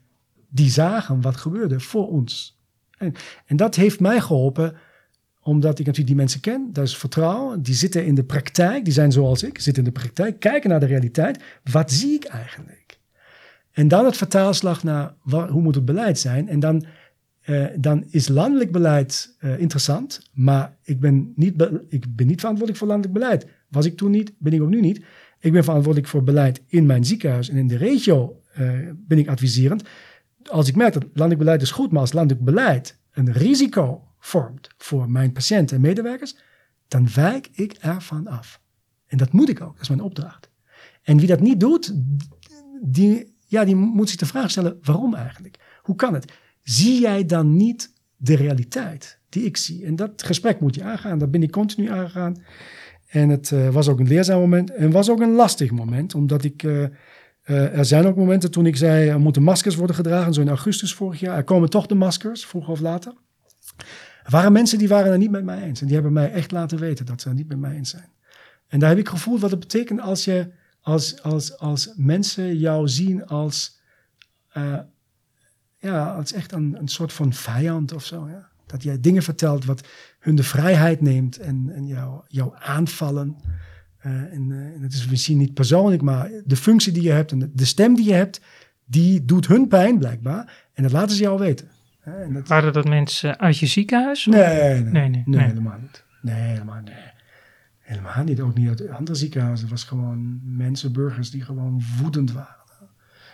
[0.48, 2.60] die zagen wat gebeurde voor ons.
[2.98, 3.14] En,
[3.46, 4.76] en dat heeft mij geholpen,
[5.40, 6.68] omdat ik natuurlijk die mensen ken.
[6.72, 7.62] Dat is vertrouwen.
[7.62, 10.80] Die zitten in de praktijk, die zijn zoals ik, zitten in de praktijk, kijken naar
[10.80, 11.42] de realiteit.
[11.72, 12.84] Wat zie ik eigenlijk?
[13.74, 16.48] En dan het vertaalslag naar hoe moet het beleid zijn.
[16.48, 16.84] En dan,
[17.46, 22.78] uh, dan is landelijk beleid uh, interessant, maar ik ben, niet ik ben niet verantwoordelijk
[22.78, 23.46] voor landelijk beleid.
[23.68, 25.04] Was ik toen niet, ben ik ook nu niet.
[25.38, 29.28] Ik ben verantwoordelijk voor beleid in mijn ziekenhuis en in de regio uh, ben ik
[29.28, 29.82] adviserend.
[30.44, 34.68] Als ik merk dat landelijk beleid is goed, maar als landelijk beleid een risico vormt
[34.76, 36.36] voor mijn patiënten en medewerkers,
[36.88, 38.60] dan wijk ik ervan af.
[39.06, 40.50] En dat moet ik ook, dat is mijn opdracht.
[41.02, 41.94] En wie dat niet doet,
[42.82, 45.58] die, ja, die moet zich de vraag stellen, waarom eigenlijk?
[45.82, 46.32] Hoe kan het?
[46.62, 49.84] Zie jij dan niet de realiteit die ik zie?
[49.84, 51.18] En dat gesprek moet je aangaan.
[51.18, 52.42] Dat ben ik continu aangegaan.
[53.06, 54.70] En het uh, was ook een leerzaam moment.
[54.70, 56.62] En was ook een lastig moment, omdat ik...
[56.62, 56.82] Uh,
[57.46, 60.34] uh, er zijn ook momenten toen ik zei, er moeten maskers worden gedragen.
[60.34, 61.36] Zo in augustus vorig jaar.
[61.36, 63.12] Er komen toch de maskers, vroeger of later.
[64.24, 65.80] Er waren mensen die waren het niet met mij eens.
[65.80, 68.12] En die hebben mij echt laten weten dat ze het niet met mij eens zijn.
[68.68, 70.50] En daar heb ik gevoeld wat het betekent als, je,
[70.84, 73.80] als, als, als mensen jou zien als,
[74.56, 74.78] uh,
[75.78, 78.28] ja, als echt een, een soort van vijand of zo.
[78.28, 78.48] Ja?
[78.66, 83.36] Dat jij dingen vertelt wat hun de vrijheid neemt en, en jou, jou aanvallen.
[84.06, 87.32] Uh, en, uh, en het is misschien niet persoonlijk, maar de functie die je hebt
[87.32, 88.40] en de, de stem die je hebt,
[88.84, 90.66] die doet hun pijn blijkbaar.
[90.72, 91.68] En dat laten ze jou weten.
[92.00, 92.48] En dat...
[92.48, 94.26] Waren dat mensen uit je ziekenhuis?
[94.26, 96.04] Nee nee nee, nee, nee, nee, helemaal niet.
[96.22, 97.12] Nee, helemaal niet.
[97.84, 98.40] Helemaal niet.
[98.40, 99.68] Ook niet uit andere ziekenhuizen.
[99.68, 102.62] Het was gewoon mensen, burgers die gewoon woedend waren.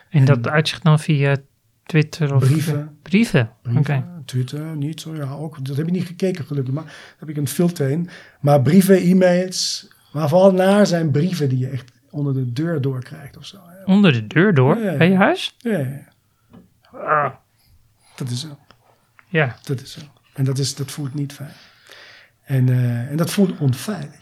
[0.09, 1.37] En dat uitzicht dan via
[1.85, 2.97] Twitter of brieven?
[3.01, 4.05] Brieven, brieven okay.
[4.25, 5.15] Twitter, niet zo.
[5.15, 8.09] Ja, ook, dat heb ik niet gekeken gelukkig, maar daar heb ik een filter in.
[8.39, 13.37] Maar brieven, e-mails, maar vooral naar zijn brieven die je echt onder de deur doorkrijgt
[13.37, 13.57] of zo.
[13.85, 14.77] Onder de deur door?
[14.77, 15.55] Ja, Bij je huis?
[15.57, 16.07] Ja, ja.
[16.91, 17.33] Ah.
[18.15, 18.57] Dat is zo.
[19.27, 19.55] Ja.
[19.63, 20.01] Dat is zo.
[20.33, 21.53] En dat, is, dat voelt niet fijn.
[22.43, 24.20] En, uh, en dat voelt onveilig.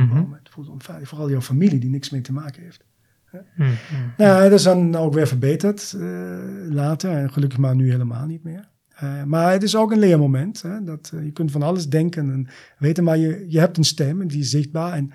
[0.00, 0.36] Mm -hmm.
[0.50, 1.08] voelt onveilig.
[1.08, 2.84] Vooral jouw familie die niks mee te maken heeft.
[3.30, 4.12] Mm -hmm.
[4.16, 6.38] Nou, dat is dan ook weer verbeterd uh,
[6.70, 7.10] later.
[7.10, 8.68] En gelukkig maar nu helemaal niet meer.
[9.02, 10.62] Uh, maar het is ook een leermoment.
[10.62, 14.20] Hè, dat, je kunt van alles denken en weten, maar je, je hebt een stem
[14.20, 14.92] en die is zichtbaar.
[14.92, 15.12] En,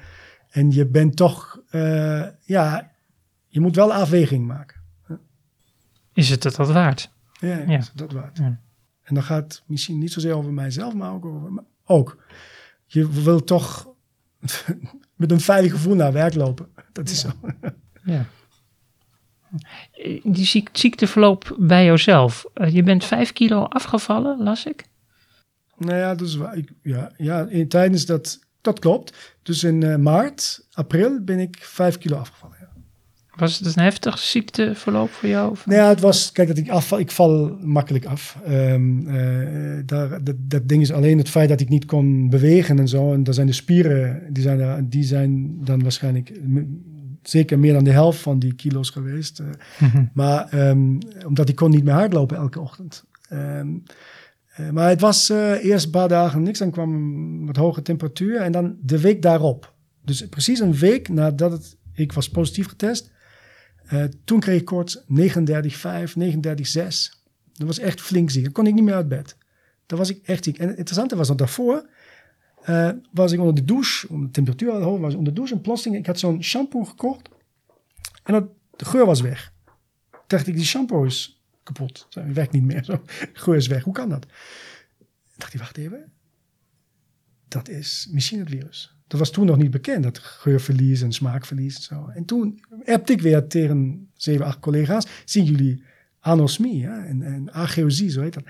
[0.50, 1.62] en je bent toch,
[2.42, 2.92] ja,
[3.48, 4.80] je moet wel afweging maken.
[6.14, 7.12] Is het het dat waard?
[7.40, 7.78] Ja, ja.
[7.78, 8.38] Is het dat waard.
[8.38, 8.60] Ja.
[9.04, 11.52] En dan gaat het misschien niet zozeer over mijzelf, maar ook over...
[11.52, 12.24] Maar ook,
[12.86, 13.91] je wil toch
[15.16, 16.68] met een veilig gevoel naar werk lopen.
[16.92, 17.30] Dat is ja.
[17.30, 17.52] zo.
[18.04, 18.26] ja.
[20.24, 22.46] Die ziek ziekteverloop bij jouzelf.
[22.56, 24.86] Uh, je bent vijf kilo afgevallen, las ik.
[25.78, 29.38] Nou ja, dus, ik, ja, ja in, tijdens dat, dat klopt.
[29.44, 32.61] Dus in uh, maart, april ben ik vijf kilo afgevallen.
[33.42, 35.52] Was het een heftig ziekteverloop voor jou?
[35.52, 35.66] Of?
[35.66, 38.38] Nou ja, het was, kijk, dat ik afval, ik val makkelijk af.
[38.50, 42.80] Um, uh, daar, dat, dat, ding is alleen het feit dat ik niet kon bewegen
[42.80, 43.14] en zo.
[43.14, 46.40] En daar zijn de spieren, die zijn, die zijn dan waarschijnlijk
[47.24, 49.40] zeker meer dan de helft van die kilo's geweest.
[49.40, 49.48] Uh,
[49.80, 50.10] mm-hmm.
[50.14, 53.06] Maar um, omdat ik kon niet meer hardlopen elke ochtend.
[53.34, 53.84] Um,
[54.60, 55.30] uh, maar het was
[55.62, 59.74] eerst een paar dagen niks, dan kwam wat hoge temperatuur en dan de week daarop.
[60.06, 63.11] Dus precies een week nadat het, ik was positief getest,
[63.94, 66.42] uh, toen kreeg ik koorts 39,5, 39,6.
[67.54, 68.44] Dat was echt flink ziek.
[68.44, 69.38] Dan kon ik niet meer uit bed.
[69.86, 70.58] Dan was ik echt ziek.
[70.58, 71.90] En het interessante was dat daarvoor
[72.70, 75.54] uh, was ik onder de douche, om de temperatuur te houden, was onder de douche
[75.54, 77.30] en plotseling, ik had zo'n shampoo gekocht
[78.24, 79.54] en dat, de geur was weg.
[80.12, 82.08] Toen dacht ik, die shampoo is kapot.
[82.10, 82.84] Het werkt niet meer.
[82.84, 83.02] Zo.
[83.34, 83.84] Geur is weg.
[83.84, 84.22] Hoe kan dat?
[84.22, 86.12] Toen dacht ik, wacht even.
[87.48, 88.96] Dat is misschien het virus.
[89.12, 92.12] Dat was toen nog niet bekend, dat geurverlies en smaakverlies en.
[92.14, 95.08] En toen appte ik weer tegen zeven, acht collega's.
[95.26, 95.84] Zien jullie
[96.20, 97.50] anosmie en, en
[98.12, 98.44] zo heet dat.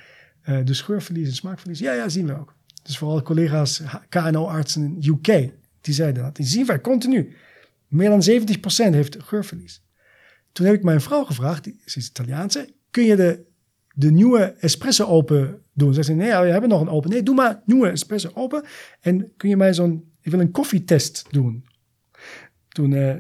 [0.50, 1.80] Uh, dus geurverlies en smaakverlies.
[1.80, 2.56] Ja, ja, zien we ook.
[2.84, 6.36] Dus vooral collega's, KNO-artsen in UK, die zeiden dat.
[6.36, 7.36] Die zien wij continu.
[7.88, 8.24] Meer dan
[8.92, 9.84] 70% heeft geurverlies.
[10.52, 13.44] Toen heb ik mijn vrouw gevraagd, die is Italiaanse, kun je de,
[13.94, 15.94] de nieuwe espresso open doen?
[15.94, 17.10] Ze zei, nee, we hebben nog een open.
[17.10, 18.64] Nee, doe maar nieuwe espresso open.
[19.00, 21.66] En kun je mij zo'n ik wil een koffietest doen.
[22.68, 23.16] Toen uh,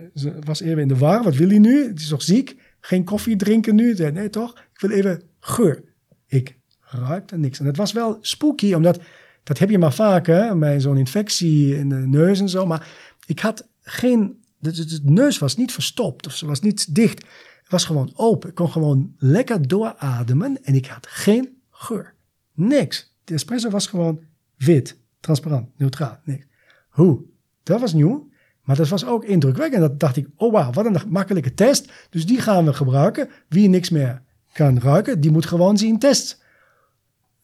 [0.45, 1.23] was even in de war.
[1.23, 1.87] Wat wil hij nu?
[1.87, 2.55] Het is toch ziek?
[2.79, 3.95] Geen koffie drinken nu?
[3.95, 4.51] Zei, nee, toch?
[4.73, 5.83] Ik wil even geur.
[6.27, 7.59] Ik ruikte niks.
[7.59, 8.99] En het was wel spooky, omdat
[9.43, 12.65] dat heb je maar vaak, hè, bij zo'n infectie in de neus en zo.
[12.65, 12.87] Maar
[13.25, 17.19] ik had geen, de, neus was niet verstopt of ze was niet dicht.
[17.61, 18.49] Het was gewoon open.
[18.49, 22.13] Ik kon gewoon lekker doorademen en ik had geen geur.
[22.53, 23.15] Niks.
[23.23, 24.23] De espresso was gewoon
[24.57, 26.45] wit, transparant, neutraal, niks.
[26.91, 27.21] Hoe?
[27.63, 28.30] Dat was nieuw.
[28.62, 29.82] Maar dat was ook indrukwekkend.
[29.82, 31.91] Dat dacht ik, oh wauw, wat een makkelijke test.
[32.10, 33.30] Dus die gaan we gebruiken.
[33.47, 34.21] Wie niks meer
[34.54, 36.43] kan ruiken, die moet gewoon zien test.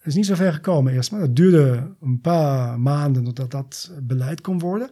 [0.04, 4.42] Is niet zo ver gekomen eerst, maar het duurde een paar maanden totdat dat beleid
[4.42, 4.90] kon worden.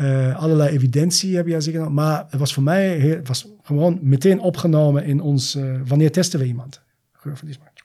[0.00, 1.92] Uh, allerlei evidentie heb je zeker.
[1.92, 5.56] Maar het was voor mij was gewoon meteen opgenomen in ons.
[5.56, 6.82] Uh, wanneer testen we iemand?
[7.12, 7.77] Geurverliesmarkt testen.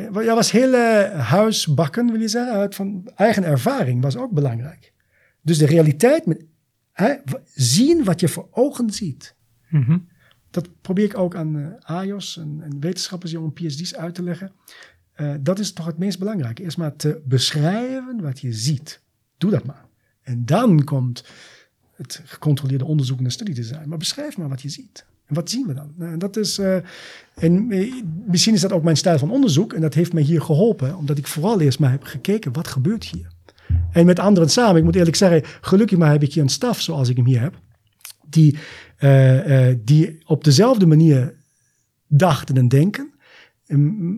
[0.00, 0.74] Uh, ja, was heel
[1.16, 4.92] huisbakken, wil je zeggen, uit van eigen ervaring was ook belangrijk.
[5.42, 6.44] Dus de realiteit met
[7.54, 9.34] zien wat je voor ogen ziet.
[9.68, 10.08] Mm -hmm.
[10.50, 14.52] Dat probeer ik ook aan uh, AJOS en, en, wetenschappers om PhD's uit te leggen.
[15.16, 16.62] Uh, dat is toch het meest belangrijke.
[16.62, 19.02] Eerst maar te beschrijven wat je ziet.
[19.38, 19.84] Doe dat maar.
[20.22, 21.24] En dan komt
[21.94, 23.88] het gecontroleerde onderzoek en de studie te zijn.
[23.88, 25.06] Maar beschrijf maar wat je ziet.
[25.30, 25.92] En wat zien we dan?
[25.96, 26.74] Nou, dat is, uh,
[27.34, 27.92] en eh,
[28.26, 29.72] misschien is dat ook mijn stijl van onderzoek.
[29.72, 33.04] En dat heeft mij hier geholpen, omdat ik vooral eerst maar heb gekeken, wat gebeurt
[33.04, 33.30] hier?
[33.92, 36.80] En met anderen samen, ik moet eerlijk zeggen, gelukkig maar heb ik hier een staf
[36.80, 37.58] zoals ik hem hier heb.
[38.28, 38.58] Die,
[39.00, 41.34] uh, die op dezelfde manier
[42.06, 43.12] dachten en denken.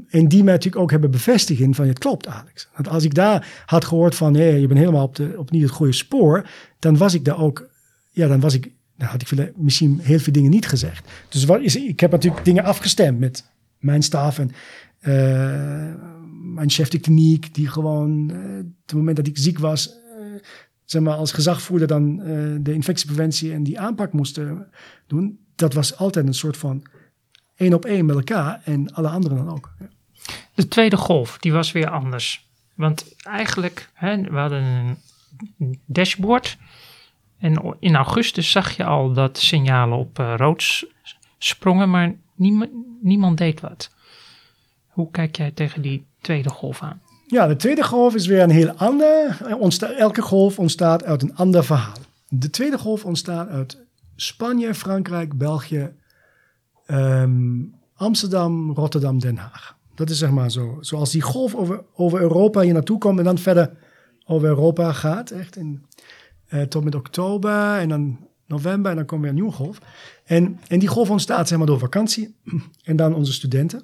[0.08, 2.68] En die mij natuurlijk ook hebben bevestigd van het klopt Alex.
[2.74, 5.70] Want als ik daar had gehoord van je bent helemaal op, de, op niet het
[5.70, 6.48] goede spoor.
[6.78, 7.68] Dan was ik daar ook,
[8.10, 8.72] ja dan was ik,
[9.02, 11.10] dan had ik misschien heel veel dingen niet gezegd.
[11.28, 13.44] Dus wat is, ik heb natuurlijk dingen afgestemd met
[13.78, 14.50] mijn staf en
[15.00, 15.94] uh,
[16.54, 17.54] mijn chef de kliniek.
[17.54, 20.40] Die gewoon, uh, het moment dat ik ziek was, uh,
[20.84, 22.16] zeg maar als gezagvoerder dan
[22.62, 24.66] de infectiepreventie en die aanpak moesten
[25.06, 25.38] doen.
[25.54, 26.86] Dat was altijd een soort van
[27.56, 29.74] één op één met elkaar en alle anderen dan ook.
[30.54, 32.50] De tweede golf, die was weer anders.
[32.74, 36.58] Want eigenlijk, hè, we hadden een dashboard.
[37.42, 40.86] En in augustus zag je al dat signalen op uh, rood
[41.38, 42.14] sprongen, maar
[43.00, 43.90] niemand, deed wat.
[44.86, 47.00] Hoe kijk jij tegen die tweede golf aan?
[47.26, 49.36] Ja, de tweede golf is weer een heel ander.
[49.96, 51.96] Elke golf ontstaat uit een ander verhaal.
[52.28, 53.82] De tweede golf ontstaat uit
[54.16, 55.92] Spanje, Frankrijk, België,
[56.86, 59.76] Um, Amsterdam, Rotterdam, Den Haag.
[59.94, 60.78] Dat is zeg maar zo.
[60.80, 63.70] Zoals die golf over, over Europa hier naartoe komt en dan verder
[64.26, 65.30] over Europa gaat.
[65.30, 65.86] Echt in,
[66.54, 69.78] uh, tot met oktober en dan november en dan komt weer een nieuwe golf.
[70.24, 72.34] En, en die golf ontstaat zeg maar door vakantie.
[72.82, 73.82] En dan onze studenten,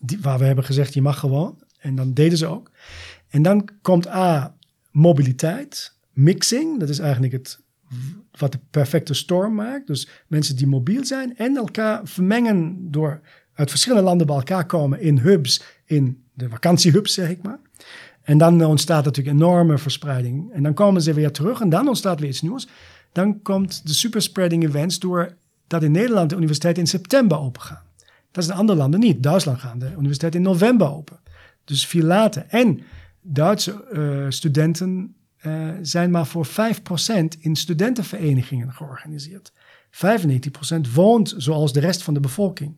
[0.00, 1.62] die, waar we hebben gezegd je mag gewoon.
[1.78, 2.70] En dan deden ze ook.
[3.28, 4.56] En dan komt A,
[4.90, 6.80] mobiliteit, mixing.
[6.80, 7.60] Dat is eigenlijk het
[8.38, 9.86] wat de perfecte storm maakt.
[9.86, 13.20] Dus mensen die mobiel zijn en elkaar vermengen door
[13.54, 17.58] uit verschillende landen bij elkaar komen in hubs, in de vakantiehubs zeg ik maar.
[18.22, 20.52] En dan ontstaat natuurlijk enorme verspreiding.
[20.52, 22.68] En dan komen ze weer terug en dan ontstaat weer iets nieuws.
[23.12, 25.34] Dan komt de superspreading events door
[25.66, 27.82] dat in Nederland de universiteiten in september open gaan.
[28.30, 29.22] Dat is in andere landen niet.
[29.22, 31.20] Duitsland gaan de universiteiten in november open.
[31.64, 32.44] Dus veel later.
[32.48, 32.80] En
[33.22, 36.50] Duitse uh, studenten uh, zijn maar voor 5%
[37.38, 39.52] in studentenverenigingen georganiseerd.
[39.90, 42.76] 95% woont zoals de rest van de bevolking.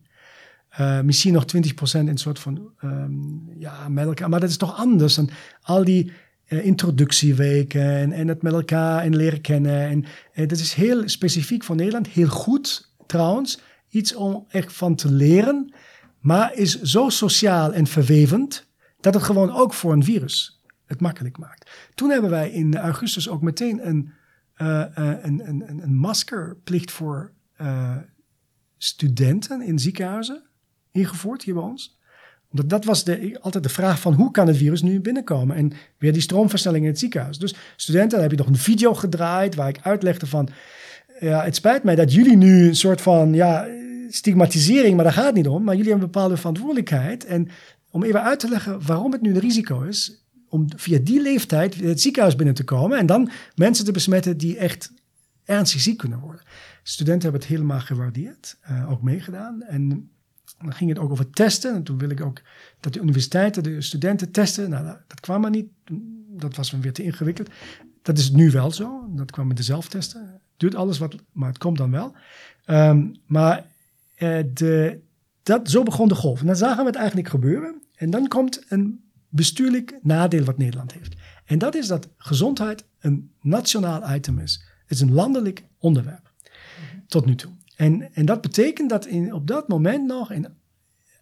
[0.79, 4.29] Uh, misschien nog 20% in een soort van um, ja, met elkaar.
[4.29, 5.29] Maar dat is toch anders dan
[5.61, 6.11] al die
[6.47, 9.89] uh, introductieweken en, het met elkaar en leren kennen.
[9.89, 12.07] En, en dat is heel specifiek voor Nederland.
[12.07, 13.59] Heel goed trouwens.
[13.89, 15.73] Iets om echt van te leren.
[16.19, 18.67] Maar is zo sociaal en verwevend
[18.99, 21.69] dat het gewoon ook voor een virus het makkelijk maakt.
[21.95, 24.11] Toen hebben wij in augustus ook meteen een,
[24.55, 27.33] een, een, een, maskerplicht voor
[28.77, 30.43] studenten in ziekenhuizen
[30.93, 31.99] ingevoerd hier bij ons.
[32.49, 35.55] Omdat dat was de, altijd de vraag van hoe kan het virus nu binnenkomen?
[35.55, 37.37] En weer die stroomversnelling in het ziekenhuis.
[37.37, 40.49] Dus studenten, dan heb je nog een video gedraaid waar ik uitlegde van...
[41.19, 43.67] Ja, het spijt mij dat jullie nu een soort van ja,
[44.09, 45.63] stigmatisering, maar daar gaat het niet om.
[45.63, 47.25] Maar jullie hebben een bepaalde verantwoordelijkheid.
[47.25, 47.47] En
[47.89, 51.75] om even uit te leggen waarom het nu een risico is, om via die leeftijd
[51.75, 54.93] het ziekenhuis binnen te komen en dan mensen te besmetten die echt
[55.43, 56.41] ernstig ziek kunnen worden.
[56.83, 59.61] Studenten hebben het helemaal gewaardeerd, uh, ook meegedaan.
[59.61, 60.11] En
[60.63, 61.73] dan ging het ook over testen.
[61.73, 62.41] En toen wil ik ook
[62.79, 64.69] dat de universiteiten de studenten testen.
[64.69, 65.67] Nou, dat kwam maar niet.
[66.29, 67.49] Dat was weer te ingewikkeld.
[68.01, 69.09] Dat is nu wel zo.
[69.15, 70.41] Dat kwam met de zelftesten.
[70.57, 72.15] Duurt alles wat, maar het komt dan wel.
[72.65, 73.65] Um, maar
[74.17, 74.99] uh, de,
[75.43, 76.39] dat, zo begon de golf.
[76.39, 77.81] En dan zagen we het eigenlijk gebeuren.
[77.95, 81.15] En dan komt een bestuurlijk nadeel wat Nederland heeft.
[81.45, 84.65] En dat is dat gezondheid een nationaal item is.
[84.81, 86.31] Het is een landelijk onderwerp.
[87.07, 87.51] Tot nu toe.
[87.83, 90.47] En, en dat betekent dat in, op dat moment nog in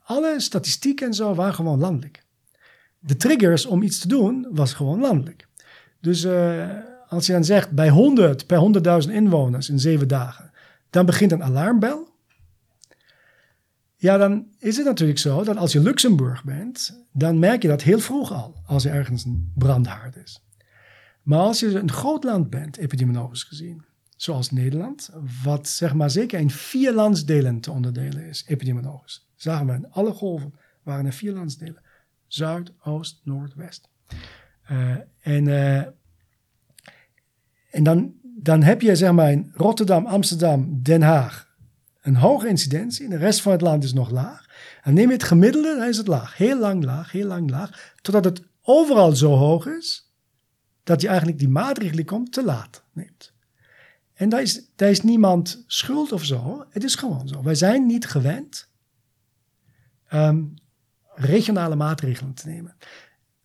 [0.04, 2.24] alle statistieken en zo waren gewoon landelijk.
[3.00, 5.48] De triggers om iets te doen was gewoon landelijk.
[6.00, 6.70] Dus uh,
[7.08, 10.52] als je dan zegt bij 100 per 100.000 inwoners in zeven dagen,
[10.90, 12.10] dan begint een alarmbel.
[13.96, 17.82] Ja, dan is het natuurlijk zo dat als je Luxemburg bent, dan merk je dat
[17.82, 20.44] heel vroeg al, als er ergens een brandhaard is.
[21.22, 23.84] Maar als je een groot land bent, epidemiologisch gezien,
[24.22, 25.10] zoals Nederland,
[25.44, 29.28] wat zeg maar zeker in vier landsdelen te onderdelen is, epidemiologisch.
[29.36, 30.54] Zagen we in alle golven
[30.84, 31.82] waren er vier landsdelen.
[32.28, 33.90] Zuid, Oost, Noord, West.
[34.72, 35.78] Uh, en uh,
[37.72, 41.56] en dan, dan heb je zeg maar in Rotterdam, Amsterdam, Den Haag,
[42.02, 43.10] een hoge incidentie.
[43.10, 44.46] De rest van het land is nog laag.
[44.84, 46.38] En neem je het gemiddelde, dan is het laag.
[46.38, 47.94] Heel lang laag, heel lang laag.
[48.02, 50.12] Totdat het overal zo hoog is,
[50.84, 53.34] dat je eigenlijk die maatregelen komt te laat neemt.
[54.22, 56.66] En daar is, daar is niemand schuld of zo.
[56.70, 57.44] Het is gewoon zo.
[57.44, 58.70] Wij zijn niet gewend
[60.14, 60.54] um,
[61.16, 62.76] regionale maatregelen te nemen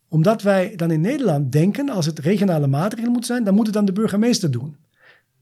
[0.08, 3.74] omdat wij dan in Nederland denken, als het regionale maatregelen moet zijn, dan moet het
[3.74, 4.76] dan de burgemeester doen.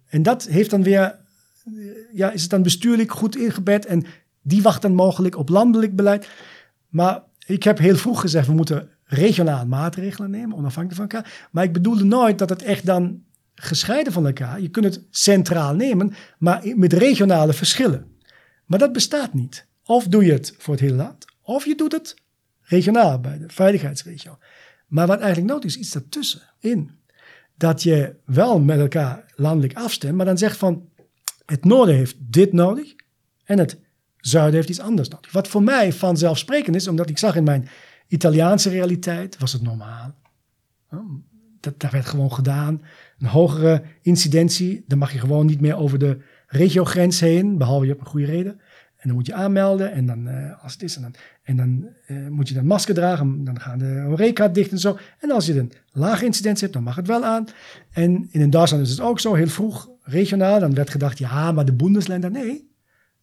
[0.07, 1.73] En dat heeft dan weer, eh,
[2.12, 4.05] ja, is het dan bestuurlijk goed ingebed en
[4.42, 6.29] die wacht dan mogelijk op landelijk beleid.
[6.88, 11.49] Maar ik heb heel vroeg gezegd, we moeten regionaal maatregelen nemen, onafhankelijk van elkaar.
[11.51, 13.23] Maar ik bedoelde nooit dat het echt dan
[13.64, 14.61] gescheiden van elkaar.
[14.61, 18.18] Je kunt het centraal nemen, maar met regionale verschillen.
[18.64, 19.66] Maar dat bestaat niet.
[19.85, 22.14] Of doe je het voor het hele land, of je doet het
[22.61, 24.38] regionaal bij de veiligheidsregio.
[24.87, 26.90] Maar wat eigenlijk nodig is, iets daartussen in.
[27.57, 30.88] Dat je wel met elkaar landelijk afstemt, maar dan zegt van
[31.46, 32.94] het noorden heeft dit nodig
[33.44, 33.79] en het
[34.16, 35.33] zuiden heeft iets anders nodig.
[35.33, 37.68] Wat voor mij vanzelfsprekend is, omdat ik zag in mijn
[38.09, 40.14] Italiaanse realiteit, was het normaal.
[41.61, 42.83] Dat, dat werd gewoon gedaan.
[43.18, 47.90] Een hogere incidentie, dan mag je gewoon niet meer over de regiogrens heen, behalve je
[47.90, 48.61] hebt een goede reden.
[48.96, 51.88] En dan moet je aanmelden en dan, uh, als het is, en dan, en dan
[52.09, 53.44] uh, moet je dan masker dragen.
[53.44, 54.98] Dan gaan de horeca dicht en zo.
[55.18, 57.46] En als je een lage incidentie hebt, dan mag het wel aan.
[57.90, 60.61] En in Duitsland is het ook zo, heel vroeg, regionaal.
[60.61, 62.70] Dan werd gedacht, ja, maar de Bundesländer, nee.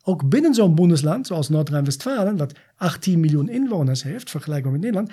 [0.04, 5.12] Ook binnen zo'n Bundesland, zoals Noord-Rijn-Westfalen, dat 18 miljoen inwoners heeft, vergelijkbaar met Nederland.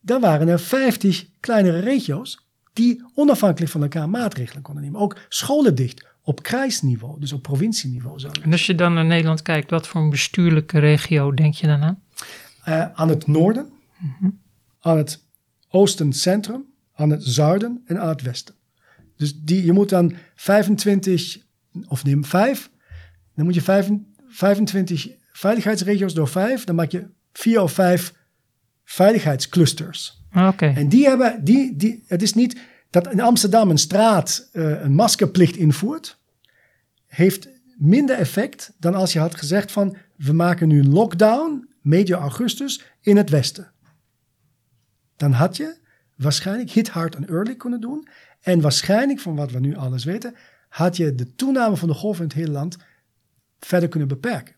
[0.00, 5.00] Daar waren er 50 kleinere regio's die onafhankelijk van elkaar maatregelen konden nemen.
[5.00, 8.18] Ook scholen dicht op krijsniveau, dus op provincieniveau.
[8.18, 8.28] Zo.
[8.42, 11.82] En als je dan naar Nederland kijkt, wat voor een bestuurlijke regio denk je dan
[11.82, 12.02] aan?
[12.68, 14.30] Uh, aan het noorden, Mhm.
[14.80, 15.24] aan het
[15.68, 18.54] oosten centrum, aan het zuiden en aan het westen.
[19.16, 21.38] Dus die, je moet dan 25,
[21.88, 22.70] of neem 5,
[23.34, 23.90] dan moet je 5,
[24.28, 28.14] 25 veiligheidsregio's door 5, dan maak je 4 of 5
[28.84, 30.19] veiligheidsclusters.
[30.34, 30.66] Oké.
[30.66, 34.94] En die hebben, die, die, het is niet dat in Amsterdam een straat uh, een
[34.94, 36.18] maskerplicht invoert,
[37.06, 42.18] heeft minder effect dan als je had gezegd van we maken nu een lockdown medio
[42.18, 43.72] augustus in het westen.
[45.16, 45.76] Dan had je
[46.16, 48.08] waarschijnlijk hit hard en early kunnen doen
[48.40, 50.34] en waarschijnlijk van wat we nu alles weten
[50.68, 52.76] had je de toename van de golf in het hele land
[53.58, 54.54] verder kunnen beperken.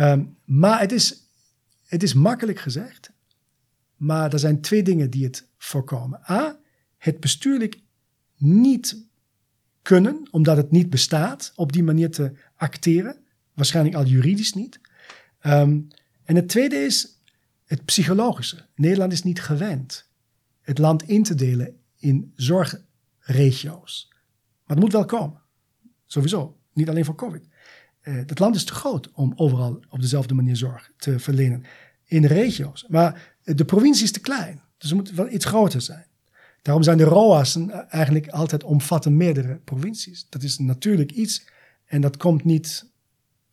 [0.00, 1.30] Um, maar het is,
[1.86, 3.10] het is makkelijk gezegd,
[3.96, 6.20] maar er zijn twee dingen die het voorkomen.
[6.30, 6.58] A,
[6.96, 7.80] het bestuurlijk
[8.36, 9.04] niet
[9.82, 13.16] kunnen, omdat het niet bestaat, op die manier te acteren.
[13.54, 14.80] Waarschijnlijk al juridisch niet.
[15.42, 15.88] Um,
[16.24, 17.20] en het tweede is
[17.64, 18.66] het psychologische.
[18.74, 20.08] Nederland is niet gewend
[20.60, 24.08] het land in te delen in zorgregio's.
[24.64, 25.40] Maar het moet wel komen.
[26.06, 26.58] Sowieso.
[26.72, 27.48] Niet alleen voor COVID.
[28.02, 31.64] Uh, het land is te groot om overal op dezelfde manier zorg te verlenen.
[32.04, 32.86] In regio's.
[32.88, 34.60] Maar de provincie is te klein.
[34.78, 36.06] Dus het moet wel iets groter zijn.
[36.62, 40.26] Daarom zijn de ROA's eigenlijk altijd omvatten meerdere provincies.
[40.28, 41.46] Dat is natuurlijk iets
[41.84, 42.90] en dat komt niet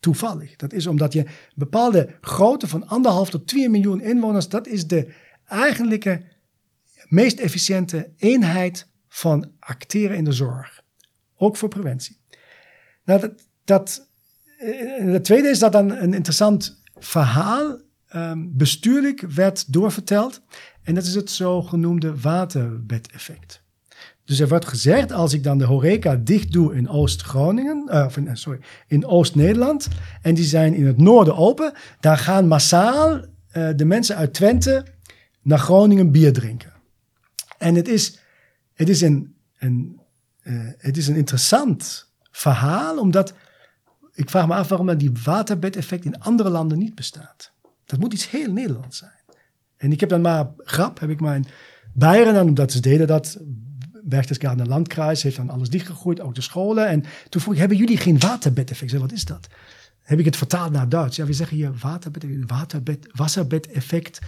[0.00, 0.56] toevallig.
[0.56, 4.86] Dat is omdat je een bepaalde grootte van anderhalf tot 2 miljoen inwoners, dat is
[4.86, 5.12] de
[5.46, 6.22] eigenlijke
[7.08, 10.82] meest efficiënte eenheid van acteren in de zorg.
[11.36, 12.18] Ook voor preventie.
[13.04, 13.32] Nou, dat,
[13.64, 14.08] dat,
[14.98, 17.78] het tweede is dat dan een interessant verhaal
[18.16, 20.40] um, bestuurlijk werd doorverteld.
[20.82, 23.62] En dat is het zogenoemde waterbedeffect.
[24.24, 28.36] Dus er wordt gezegd, als ik dan de horeca dicht doe in Oost-Groningen, uh, in,
[28.36, 29.88] sorry, in Oost-Nederland,
[30.22, 33.24] en die zijn in het noorden open, dan gaan massaal uh,
[33.76, 34.86] de mensen uit Twente
[35.42, 36.72] naar Groningen bier drinken.
[37.58, 38.18] En het is,
[38.74, 40.00] het is, een, een,
[40.78, 43.34] het is een interessant verhaal, omdat
[44.12, 47.53] ik vraag me af waarom dan die waterbedeffect in andere landen niet bestaat.
[47.84, 49.22] Dat moet iets heel Nederlands zijn.
[49.76, 51.46] En ik heb dan maar grap, heb ik mijn
[51.92, 53.38] Bayern dan, omdat ze deden dat.
[54.06, 56.88] Berchtesgadener Landkreis heeft dan alles dichtgegooid, ook de scholen.
[56.88, 58.82] En toen vroeg ik, hebben jullie geen waterbedeffect?
[58.82, 59.46] Ik zei, wat is dat?
[60.02, 61.16] Heb ik het vertaald naar Duits?
[61.16, 64.18] Ja, we zeggen hier waterbed, waterbed, wasserbedeffect.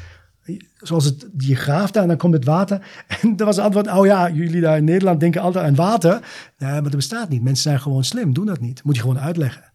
[0.76, 2.86] Zoals het, je graaft en dan komt het water.
[3.06, 6.12] En dat was het antwoord, oh ja, jullie daar in Nederland denken altijd aan water.
[6.58, 7.42] Nee, maar dat bestaat niet.
[7.42, 8.82] Mensen zijn gewoon slim, doen dat niet.
[8.84, 9.72] Moet je gewoon uitleggen.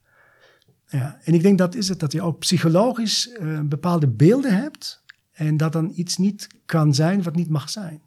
[0.92, 5.04] Ja, en ik denk dat is het, dat je ook psychologisch uh, bepaalde beelden hebt
[5.32, 8.02] en dat dan iets niet kan zijn wat niet mag zijn.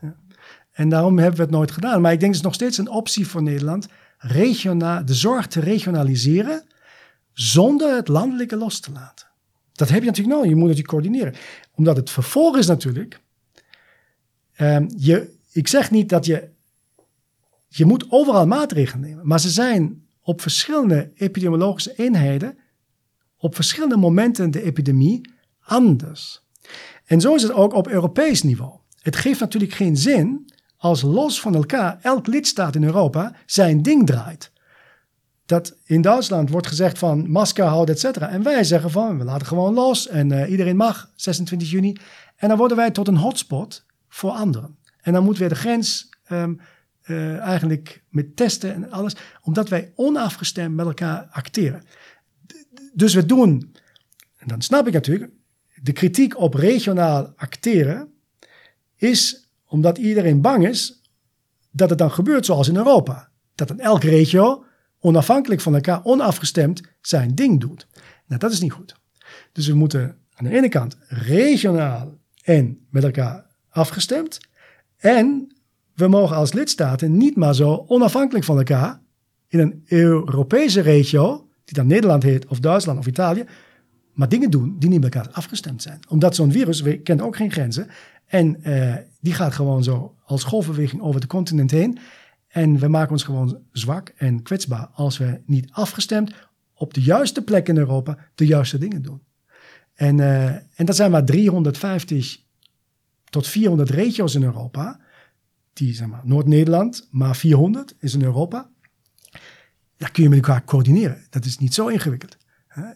[0.00, 0.16] Ja.
[0.72, 2.00] En daarom hebben we het nooit gedaan.
[2.00, 3.86] Maar ik denk het is nog steeds een optie voor Nederland,
[4.18, 6.64] regionaal, de zorg te regionaliseren
[7.32, 9.26] zonder het landelijke los te laten.
[9.72, 11.34] Dat heb je natuurlijk nodig, je moet het coördineren.
[11.74, 13.20] Omdat het vervolg is natuurlijk,
[14.56, 16.48] um, je, ik zeg niet dat je,
[17.68, 22.58] je moet overal maatregelen nemen, maar ze zijn op verschillende epidemiologische eenheden
[23.36, 26.42] op verschillende momenten de epidemie anders.
[27.04, 28.78] En zo is het ook op Europees niveau.
[29.00, 34.06] Het geeft natuurlijk geen zin als los van elkaar elk lidstaat in Europa zijn ding
[34.06, 34.52] draait.
[35.46, 38.28] Dat in Duitsland wordt gezegd van masker houden, et cetera.
[38.28, 41.96] En wij zeggen van we laten gewoon los en uh, iedereen mag 26 juni.
[42.36, 44.78] En dan worden wij tot een hotspot voor anderen.
[45.00, 46.60] En dan moet weer de grens um,
[47.04, 51.82] eh, eigenlijk met testen en alles, omdat wij onafgestemd met elkaar acteren.
[52.92, 53.74] Dus we doen,
[54.36, 55.32] en dan snap ik natuurlijk,
[55.82, 58.12] de kritiek op regionaal acteren
[58.96, 61.02] is omdat iedereen bang is
[61.70, 63.28] dat het dan gebeurt zoals in Europa.
[63.54, 64.64] Dat in elke regio
[64.98, 67.86] onafhankelijk van elkaar, onafgestemd zijn ding doet.
[68.26, 68.94] Nou, dat is niet goed.
[69.52, 74.38] Dus we moeten aan de ene kant regionaal en met elkaar afgestemd.
[74.96, 75.53] En
[75.94, 79.00] we mogen als lidstaten niet maar zo onafhankelijk van elkaar
[79.48, 83.44] in een Europese regio, die dan Nederland heet, of Duitsland of Italië,
[84.12, 86.00] maar dingen doen die niet met elkaar afgestemd zijn.
[86.08, 87.88] Omdat zo'n virus we kent ook geen grenzen.
[88.26, 91.98] En uh, die gaat gewoon zo als golfbeweging over het continent heen.
[92.48, 96.32] En we maken ons gewoon zwak en kwetsbaar als we niet afgestemd
[96.74, 99.22] op de juiste plek in Europa de juiste dingen doen.
[99.94, 102.40] En, uh, en dat zijn maar 350
[103.24, 105.00] tot 400 regio's in Europa.
[105.74, 108.70] Die, zeg maar, Noord-Nederland, maar 400 is in Europa.
[109.96, 111.26] Daar kun je met elkaar coördineren.
[111.30, 112.36] Dat is niet zo ingewikkeld.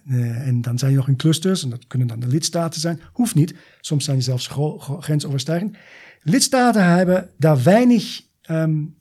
[0.07, 3.01] Uh, en dan zijn je nog in clusters, en dat kunnen dan de lidstaten zijn.
[3.13, 3.55] Hoeft niet.
[3.81, 4.51] Soms zijn je zelfs
[4.99, 5.77] grensoverstijgend.
[6.23, 8.97] Lidstaten hebben daar weinig um,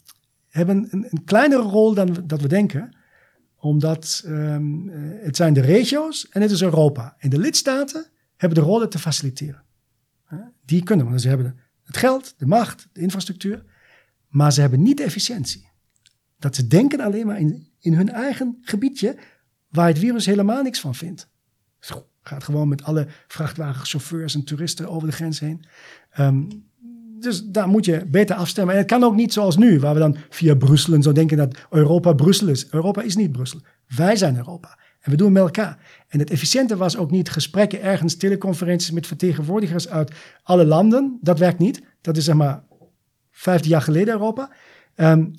[0.50, 2.96] hebben een, kleinere rol dan dat we denken
[3.60, 4.90] omdat um,
[5.22, 7.16] het zijn de regio's en het is Europa.
[7.18, 8.06] En de lidstaten
[8.36, 9.64] hebben de rol het te faciliteren.
[10.66, 13.64] Die kunnen, want ze hebben het geld, de macht, de infrastructuur.
[14.28, 15.70] Maar ze hebben niet de efficiëntie.
[16.40, 19.18] Dat ze denken alleen maar in, in hun eigen gebiedje,
[19.70, 21.30] waar het virus helemaal niks van vindt.
[21.80, 25.66] Het gaat gewoon met alle vrachtwagenchauffeurs en toeristen over de grens heen.
[26.20, 26.66] Um,
[27.20, 28.74] dus daar moet je beter afstemmen.
[28.74, 31.38] En het kan ook niet zoals nu, waar we dan via Brussel en zo denken
[31.38, 32.72] dat Europa Brussel is.
[32.72, 33.62] Europa is niet Brussel.
[33.88, 34.80] Wij zijn Europa.
[35.08, 35.78] En we doen met elkaar.
[36.08, 40.12] En het efficiënte was ook niet gesprekken ergens, teleconferenties met vertegenwoordigers uit
[40.44, 41.18] alle landen.
[41.22, 41.82] Dat werkt niet.
[42.02, 42.64] Dat is zeg maar
[43.32, 44.52] 15 jaar geleden Europa.
[44.96, 45.36] Um,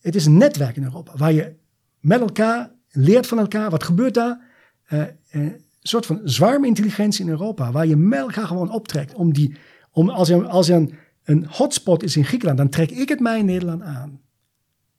[0.00, 1.54] het is een netwerk in Europa, waar je
[2.00, 3.70] met elkaar leert van elkaar.
[3.70, 4.40] Wat gebeurt daar?
[4.88, 9.56] Uh, een soort van zwarmintelligentie in Europa, waar je met elkaar gewoon optrekt om die
[9.90, 10.94] om, als er, als er een,
[11.24, 14.20] een hotspot is in Griekenland, dan trek ik het mij in Nederland aan.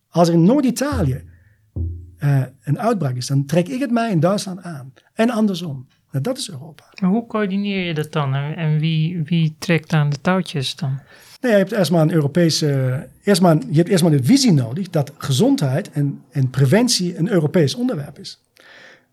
[0.09, 1.33] Als er in Noord-Italië
[2.19, 4.93] uh, een uitbraak is, dan trek ik het mij in Duitsland aan.
[5.13, 5.87] En andersom.
[6.11, 6.83] Nou, dat is Europa.
[7.01, 8.33] Maar hoe coördineer je dat dan?
[8.33, 10.99] En wie, wie trekt aan de touwtjes dan?
[11.41, 13.07] Nee, je hebt eerst maar een Europese.
[13.23, 17.29] Eerst maar, je hebt eerst maar de visie nodig dat gezondheid en, en preventie een
[17.29, 18.41] Europees onderwerp is.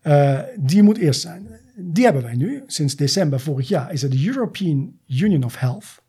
[0.03, 2.63] Uh, die moet eerst zijn die hebben wij nu.
[2.67, 6.01] Sinds december vorig jaar is het de European Union of Health.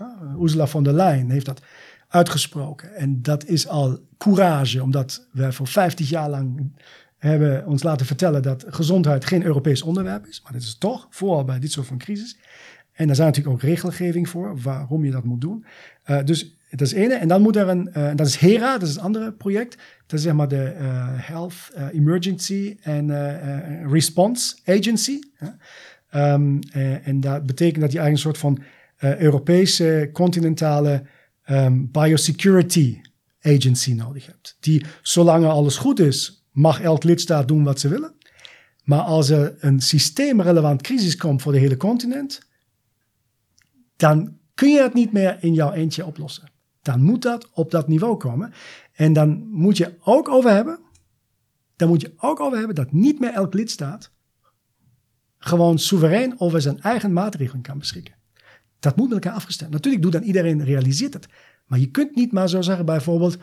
[0.00, 1.62] Uh, Ursula von der Leyen heeft dat
[2.08, 2.94] uitgesproken.
[2.94, 6.72] En dat is al courage, omdat we voor 50 jaar lang
[7.18, 10.40] hebben ons laten vertellen dat gezondheid geen Europees onderwerp is.
[10.42, 12.38] Maar dat is toch, vooral bij dit soort van crisis.
[12.92, 15.64] En daar zijn natuurlijk ook regelgeving voor, waarom je dat moet doen.
[16.06, 17.14] Uh, dus dat is ene.
[17.14, 19.76] En dan moet er een, uh, dat is HERA, dat is een andere project.
[20.06, 23.10] Dat is zeg maar de uh, Health Emergency and
[23.90, 25.18] Response Agency.
[26.14, 26.58] Um,
[27.02, 28.62] en dat betekent dat je eigenlijk een soort van
[29.18, 31.02] Europese continentale
[31.50, 33.00] um, biosecurity
[33.40, 34.56] agency nodig hebt.
[34.60, 38.14] Die, zolang alles goed is, mag elk lidstaat doen wat ze willen.
[38.84, 42.40] Maar als er een systeemrelevant crisis komt voor de hele continent,
[43.96, 46.54] dan kun je het niet meer in jouw eentje oplossen
[46.86, 48.52] dan moet dat op dat niveau komen.
[48.92, 50.78] En dan moet je ook over hebben,
[51.76, 54.10] dan moet je ook over hebben dat niet meer elk lidstaat
[55.38, 58.14] gewoon soeverein over zijn eigen maatregelen kan beschikken.
[58.80, 59.70] Dat moet met elkaar afgestemd.
[59.70, 61.28] Natuurlijk doet dan iedereen, realiseert het.
[61.66, 63.36] Maar je kunt niet maar zo zeggen bijvoorbeeld,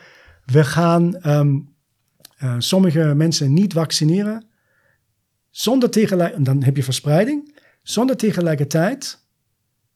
[0.46, 1.76] we gaan um,
[2.44, 4.46] uh, sommige mensen niet vaccineren
[5.50, 9.24] zonder tegelijkertijd, dan heb je verspreiding, zonder tegelijkertijd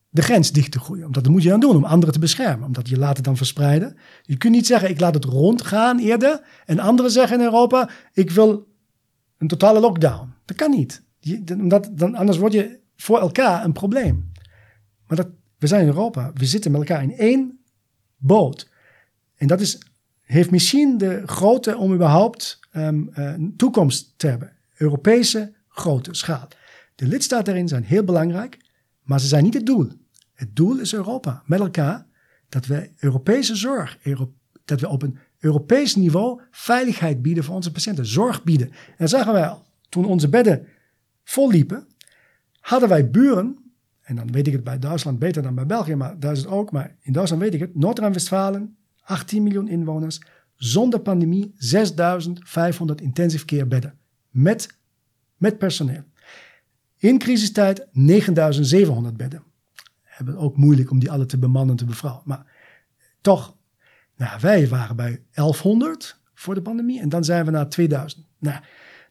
[0.10, 1.06] de grens dicht te groeien.
[1.06, 2.66] Omdat dat moet je dan doen om anderen te beschermen.
[2.66, 3.98] Omdat je laat het dan verspreiden.
[4.22, 6.42] Je kunt niet zeggen, ik laat het rondgaan eerder.
[6.66, 8.68] En anderen zeggen in Europa, ik wil
[9.38, 10.34] een totale lockdown.
[10.46, 11.04] Dat kan niet.
[11.52, 14.32] Omdat, dan, anders word je voor elkaar een probleem.
[15.08, 15.28] Maar dat,
[15.58, 16.32] we zijn in Europa.
[16.34, 17.60] We zitten met elkaar in één
[18.18, 18.70] boot.
[19.36, 19.82] En dat is,
[20.22, 24.52] heeft misschien de grootte om überhaupt um, toekomst te hebben.
[24.78, 26.48] Europese grote schaal.
[26.96, 28.58] De lidstaten erin zijn heel belangrijk.
[29.04, 29.92] Maar ze zijn niet het doel.
[30.34, 31.44] Het doel is Europa.
[31.46, 32.06] Met elkaar
[32.50, 33.98] dat we Europese zorg,
[34.66, 38.68] dat we op een Europees niveau veiligheid bieden voor onze patiënten, zorg bieden.
[38.70, 39.56] En dat zagen wij
[39.90, 40.68] toen onze bedden
[41.24, 41.88] vol liepen,
[42.60, 43.67] hadden wij buren,
[44.08, 46.96] en dan weet ik het bij Duitsland beter dan bij België, maar het ook, maar
[47.02, 50.22] in Duitsland weet ik het, Noord-Rijn-Westfalen, 18 miljoen inwoners,
[50.56, 53.98] zonder pandemie 6500 intensive care bedden,
[54.30, 54.78] met,
[55.38, 56.04] met personeel.
[56.98, 59.44] In crisistijd 9700 bedden.
[60.04, 62.24] Hebben ook moeilijk om die alle te bemannen en te bevrouwen.
[62.26, 62.46] Maar
[63.22, 63.56] toch,
[64.18, 68.26] Nou, wij waren bij 1100 voor de pandemie en dan zijn we naar 2000.
[68.40, 68.62] Nou,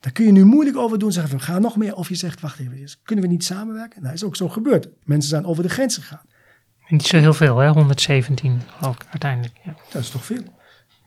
[0.06, 1.12] daar kun je nu moeilijk over doen.
[1.12, 1.94] Zeggen van, ga nog meer.
[1.94, 4.02] Of je zegt, wacht even, kunnen we niet samenwerken?
[4.02, 4.88] Nou, is ook zo gebeurd.
[5.04, 6.20] Mensen zijn over de grens gegaan.
[6.88, 7.68] Niet zo heel veel, hè?
[7.68, 9.54] 117 ook uiteindelijk.
[9.64, 9.76] Ja.
[9.92, 10.42] Dat is toch veel?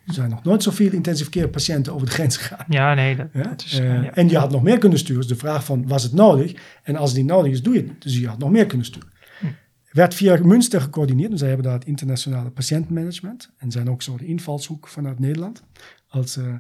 [0.06, 2.66] Er zijn nog nooit zoveel intensive care patiënten over de grens gegaan.
[2.70, 3.16] Ja, nee.
[3.16, 3.44] Dat, Ja?
[3.44, 4.14] dat is, Eh, ja.
[4.14, 5.22] En je had nog meer kunnen sturen.
[5.22, 6.80] Dus de vraag van, was het nodig?
[6.84, 8.02] En als het niet nodig is, doe je het.
[8.02, 9.10] Dus je had nog meer kunnen sturen.
[9.40, 9.46] Hm.
[9.92, 11.30] Werd via Münster gecoördineerd.
[11.30, 13.52] Dus zij hebben daar het internationale patiëntenmanagement.
[13.58, 15.64] En zijn ook zo de invalshoek vanuit Nederland.
[16.08, 16.54] Als eh,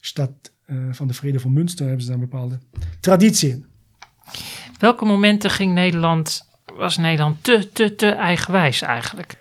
[0.00, 0.50] stad eh,
[0.90, 2.58] van de vrede van Münster hebben ze daar een bepaalde
[3.00, 3.66] traditie in.
[4.78, 9.36] Welke momenten ging Nederland, was Nederland te, te, te eigenwijs eigenlijk?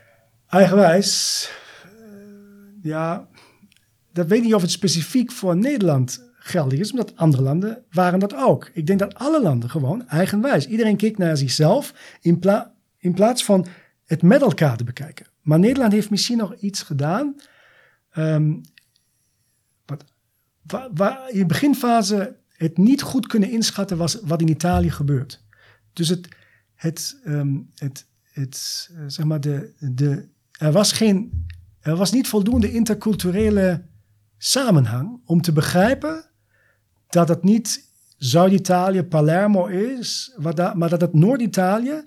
[0.49, 1.49] Eigenwijs,
[1.83, 1.89] eh,
[2.81, 3.27] ja,
[4.13, 8.19] dat weet ik niet of het specifiek voor Nederland geldig is, omdat andere landen waren
[8.19, 8.69] dat ook.
[8.73, 10.67] Ik denk dat alle landen gewoon eigenwijs.
[10.67, 13.65] Iedereen keek naar zichzelf in, pla- in plaats van
[14.05, 15.25] het met elkaar te bekijken.
[15.41, 17.35] Maar Nederland heeft misschien nog iets gedaan.
[18.09, 18.53] ehm,
[20.71, 25.43] wa- waar in de beginfase het niet goed kunnen inschatten was wat in Italië gebeurt.
[25.93, 26.27] Dus het,
[26.75, 31.45] het, ehm, het, het eh, zeg maar de, de, er was geen,
[31.79, 33.83] er was niet voldoende interculturele
[34.37, 36.25] samenhang om te begrijpen
[37.09, 40.35] dat het niet Zuid-Italië, Palermo is,
[40.73, 42.03] maar dat het Noord-Italië,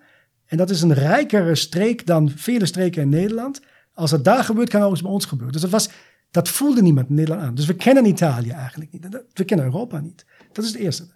[0.46, 3.60] en dat is een rijkere streek dan vele streken in Nederland.
[3.94, 5.52] Als het daar gebeurt, kan het ook bij ons gebeuren.
[5.52, 5.90] Dus dat, was,
[6.32, 7.54] dat voelde niemand in Nederland aan.
[7.54, 9.22] Dus we kennen Italië eigenlijk niet.
[9.32, 10.26] We kennen Europa niet.
[10.52, 11.08] Dat is het eerste.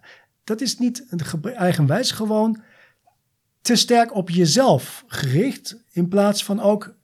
[0.43, 1.05] Dat is niet
[1.55, 2.61] eigenwijs, gewoon
[3.61, 6.95] te sterk op jezelf gericht, in plaats van ook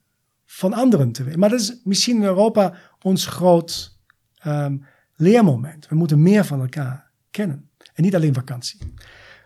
[0.46, 1.38] van anderen te weten.
[1.38, 3.98] Maar dat is misschien in Europa ons groot
[4.34, 4.76] ehm,
[5.16, 5.88] leermoment.
[5.88, 7.68] We moeten meer van elkaar kennen.
[7.94, 8.78] En niet alleen vakantie.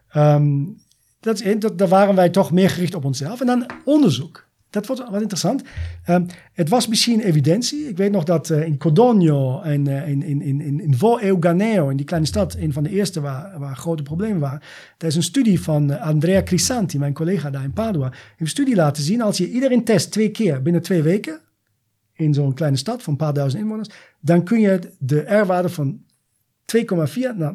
[0.09, 0.65] Ehm,
[1.21, 3.41] dat is dat, daar waren wij toch meer gericht op onszelf.
[3.41, 4.48] En dan onderzoek.
[4.71, 5.63] Dat wordt wat interessant.
[6.05, 7.89] Ehm, het was misschien evidentie.
[7.89, 11.89] Ik weet nog dat eh, in Codogno en eh, in, in, in, in, Vo Euganeo,
[11.89, 14.61] in die kleine stad, een van de eerste waar, waar grote problemen waren.
[14.97, 18.13] Daar is een studie van eh, Andrea Crisanti, mijn collega daar in Padua.
[18.39, 19.23] Een studie laten zien.
[19.23, 21.41] Als je iedereen test twee keer binnen twee weken,
[22.13, 23.89] in zo'n kleine stad van een paar duizend inwoners,
[24.21, 26.01] dan kun je de R-waarde van
[26.77, 26.83] 2,4
[27.37, 27.53] naar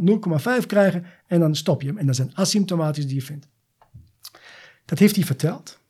[0.61, 1.97] 0,5 krijgen en dan stop je hem.
[1.97, 3.47] En dat zijn asymptomatisch die je vindt.
[4.86, 5.82] Dat heeft hij verteld.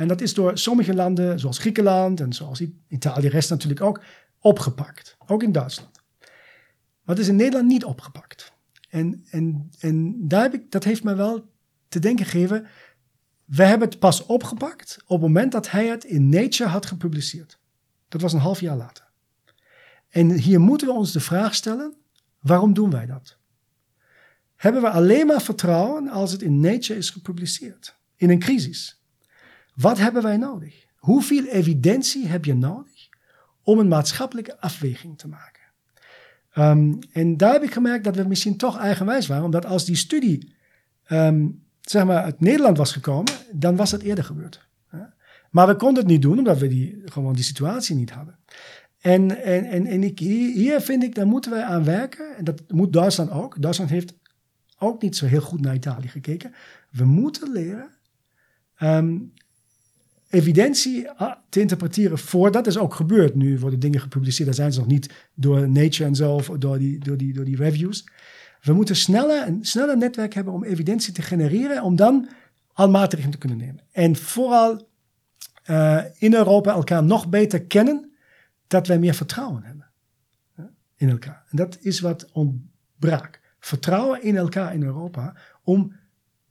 [0.00, 4.02] En dat is door sommige landen, zoals Griekenland en zoals Italië, rest natuurlijk ook,
[4.38, 5.16] opgepakt.
[5.26, 6.02] Ook in Duitsland.
[7.02, 8.52] Maar het is in Nederland niet opgepakt.
[8.88, 11.50] En, en, en daar heb ik, dat heeft me wel
[11.88, 12.66] te denken gegeven.
[13.44, 17.58] We hebben het pas opgepakt op het moment dat hij het in Nature had gepubliceerd.
[18.08, 19.08] Dat was een half jaar later.
[20.08, 21.94] En hier moeten we ons de vraag stellen:
[22.38, 23.36] waarom doen wij dat?
[24.56, 27.96] Hebben we alleen maar vertrouwen als het in Nature is gepubliceerd?
[28.16, 28.99] In een crisis.
[29.80, 30.86] Wat hebben wij nodig?
[30.96, 33.08] Hoeveel evidentie heb je nodig
[33.62, 35.62] om een maatschappelijke afweging te maken?
[36.52, 39.96] Ehm, en daar heb ik gemerkt dat we misschien toch eigenwijs waren, omdat als die
[39.96, 40.54] studie
[41.04, 41.48] ehm,
[41.80, 44.68] zeg maar uit Nederland was gekomen, dan was het eerder gebeurd.
[45.50, 48.38] Maar we konden het niet doen, omdat we die, gewoon die situatie niet hadden.
[49.00, 52.36] En, en, en, en ik, hier, hier vind ik, daar moeten wij aan werken.
[52.36, 53.62] En dat moet Duitsland ook.
[53.62, 54.14] Duitsland heeft
[54.78, 56.54] ook niet zo heel goed naar Italië gekeken.
[56.90, 57.90] We moeten leren
[58.76, 59.18] ehm,
[60.30, 62.50] evidentie ah, te interpreteren voor.
[62.50, 63.34] Dat is ook gebeurd.
[63.34, 64.46] Nu worden dingen gepubliceerd.
[64.46, 67.44] Daar zijn ze nog niet door Nature en zo, of door die, door die, door
[67.44, 68.04] die reviews.
[68.62, 72.28] We moeten sneller, een sneller netwerk hebben om evidentie te genereren, om dan
[72.72, 73.80] al maatregelen te kunnen nemen.
[73.92, 74.88] En vooral
[75.62, 78.12] eh, in Europa elkaar nog beter kennen,
[78.66, 79.90] dat wij meer vertrouwen hebben
[80.96, 81.44] in elkaar.
[81.48, 83.40] En dat is wat ontbrak.
[83.60, 85.96] Vertrouwen in elkaar in Europa om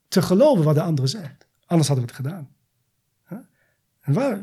[0.07, 1.47] te geloven wat de andere zegt.
[1.65, 2.49] Anders hadden we het gedaan.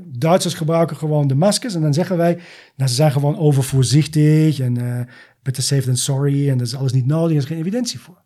[0.05, 2.39] Duitsers gebruiken gewoon de maskers en dan zeggen wij,
[2.77, 5.07] nou, ze zijn gewoon overvoorzichtig en eh
[5.47, 8.23] better safe than sorry en dat is alles niet nodig, er is geen evidentie voor.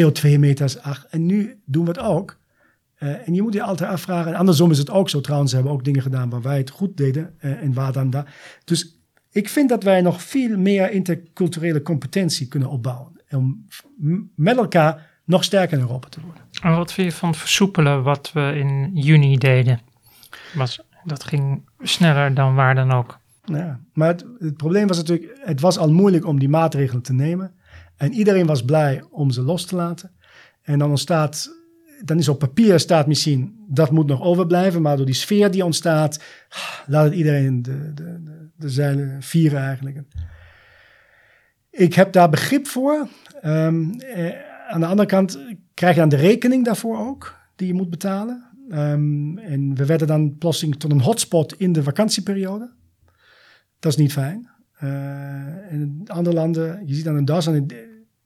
[0.00, 2.38] CO2-meters, ach, en nu doen we het ook.
[2.94, 5.56] Eh, en je moet je altijd afvragen, en andersom is het ook zo trouwens, ze
[5.56, 8.34] hebben ook dingen gedaan waar wij het goed deden eh, en waar dan daar.
[8.64, 8.98] Dus
[9.30, 13.12] ik vind dat wij nog veel meer interculturele competentie kunnen opbouwen.
[13.30, 13.66] Om
[14.34, 16.42] met elkaar nog sterker in Europa te worden.
[16.62, 19.80] En wat vind je van versoepelen wat we in juni deden?
[20.54, 23.18] Was, dat ging sneller dan waar dan ook.
[23.44, 27.12] Ja, maar het, het probleem was natuurlijk, het was al moeilijk om die maatregelen te
[27.12, 27.54] nemen.
[27.96, 30.10] En iedereen was blij om ze los te laten.
[30.62, 31.50] En dan ontstaat,
[32.04, 34.82] dan is op papier staat misschien, dat moet nog overblijven.
[34.82, 36.22] Maar door die sfeer die ontstaat,
[36.86, 39.98] laat iedereen de, de, de, de zeilen vieren eigenlijk.
[41.70, 43.08] Ik heb daar begrip voor.
[43.40, 44.32] Ehm, eh,
[44.68, 45.38] aan de andere kant
[45.74, 48.53] krijg je dan de rekening daarvoor ook, die je moet betalen.
[48.70, 52.72] Ehm, en we werden dan plotseling tot een hotspot in de vakantieperiode.
[53.78, 54.52] Dat is niet fijn.
[54.82, 57.74] Uh, in andere landen, je ziet dan in Duitsland,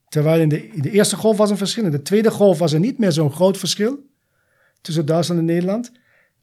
[0.08, 1.84] terwijl in de, in de eerste golf was een verschil.
[1.84, 4.06] In de tweede golf was er niet meer zo'n groot verschil
[4.80, 5.92] tussen Duitsland en Nederland.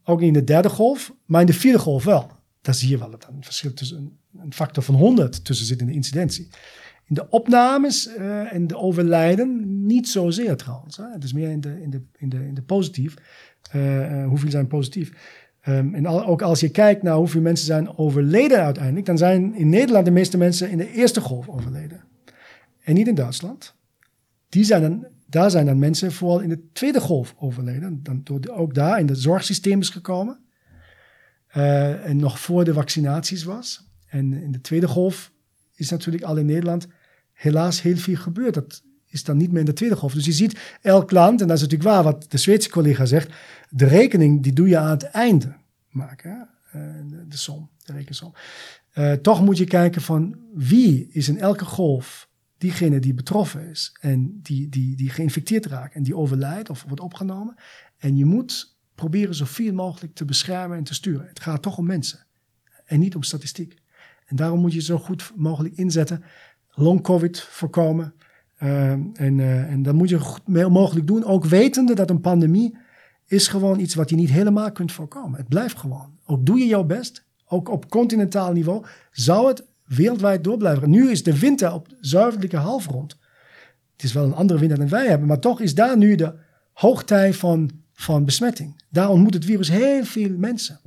[0.03, 2.31] Ook niet in de derde golf, maar in de vierde golf wel.
[2.61, 5.87] Daar zie je wel dat een verschil tussen een factor van 100 tussen zit in
[5.87, 6.49] de incidentie.
[7.07, 10.97] In de opnames uh, en de overlijden niet zozeer trouwens.
[10.97, 11.11] Hè.
[11.11, 13.13] Het is meer in de, in de, in de, in de positief.
[13.75, 15.11] Uh, hoeveel zijn positief?
[15.67, 19.69] Um, en ook als je kijkt naar hoeveel mensen zijn overleden uiteindelijk, dan zijn in
[19.69, 22.03] Nederland de meeste mensen in de eerste golf overleden.
[22.83, 23.75] En niet in Duitsland.
[24.49, 27.99] Die zijn daar zijn dan mensen vooral in de tweede golf overleden.
[28.03, 30.39] Dan door ook daar in het zorgsysteem is gekomen.
[31.47, 33.89] En nog voor de vaccinaties was.
[34.07, 35.31] En in de tweede golf
[35.75, 36.87] is natuurlijk al in Nederland
[37.33, 38.53] helaas heel veel gebeurd.
[38.53, 40.13] Dat is dan niet meer in de tweede golf.
[40.13, 43.33] Dus je ziet elk land, en dat is natuurlijk waar wat de Zweedse collega zegt,
[43.69, 45.55] de rekening die doe je aan het einde
[45.89, 46.81] maken, uh,
[47.27, 48.33] de, som, de rekensom.
[48.93, 53.97] Uh, toch moet je kijken van wie is in elke golf diegene die betroffen is
[54.01, 57.55] en die, die, die geïnfecteerd raakt en die overlijdt of wordt opgenomen.
[57.97, 61.27] En je moet proberen zoveel mogelijk te beschermen en te sturen.
[61.27, 62.25] Het gaat toch om mensen
[62.85, 63.83] en niet om statistiek.
[64.25, 66.23] En daarom moet je zo goed mogelijk inzetten.
[66.69, 68.13] Long COVID voorkomen.
[68.63, 71.23] Uh, en, uh, en dat moet je goed mogelijk doen.
[71.23, 72.77] Ook wetende dat een pandemie
[73.25, 75.39] is gewoon iets wat je niet helemaal kunt voorkomen.
[75.39, 76.19] Het blijft gewoon.
[76.25, 77.25] Ook doe je jouw best.
[77.47, 80.89] Ook op continentaal niveau zou het wereldwijd door blijven.
[80.89, 83.17] Nu is de winter op de zuidelijke halfrond.
[83.93, 85.27] Het is wel een andere winter dan wij hebben.
[85.27, 86.33] Maar toch is daar nu de
[86.73, 88.83] hoogtij van, van besmetting.
[88.89, 90.79] Daar ontmoet het virus heel veel mensen.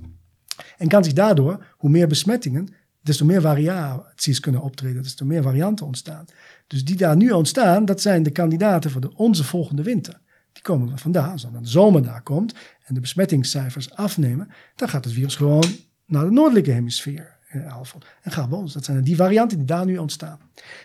[0.78, 2.68] En kan zich daardoor, hoe meer besmettingen,
[3.08, 6.24] desto meer variaties kunnen optreden, desto meer varianten ontstaan.
[6.66, 10.20] Dus die daar nu ontstaan, dat zijn de kandidaten voor de, onze volgende winter.
[10.52, 11.32] Die komen we vandaan.
[11.32, 12.54] Als dan de zomer daar komt
[12.84, 15.64] en de besmettingscijfers afnemen, dan gaat het virus gewoon
[16.06, 17.36] naar de noordelijke hemisfeer.
[17.48, 17.80] Eh,
[18.22, 18.72] en gaat bij ons.
[18.72, 20.38] Dat zijn die varianten die daar nu ontstaan.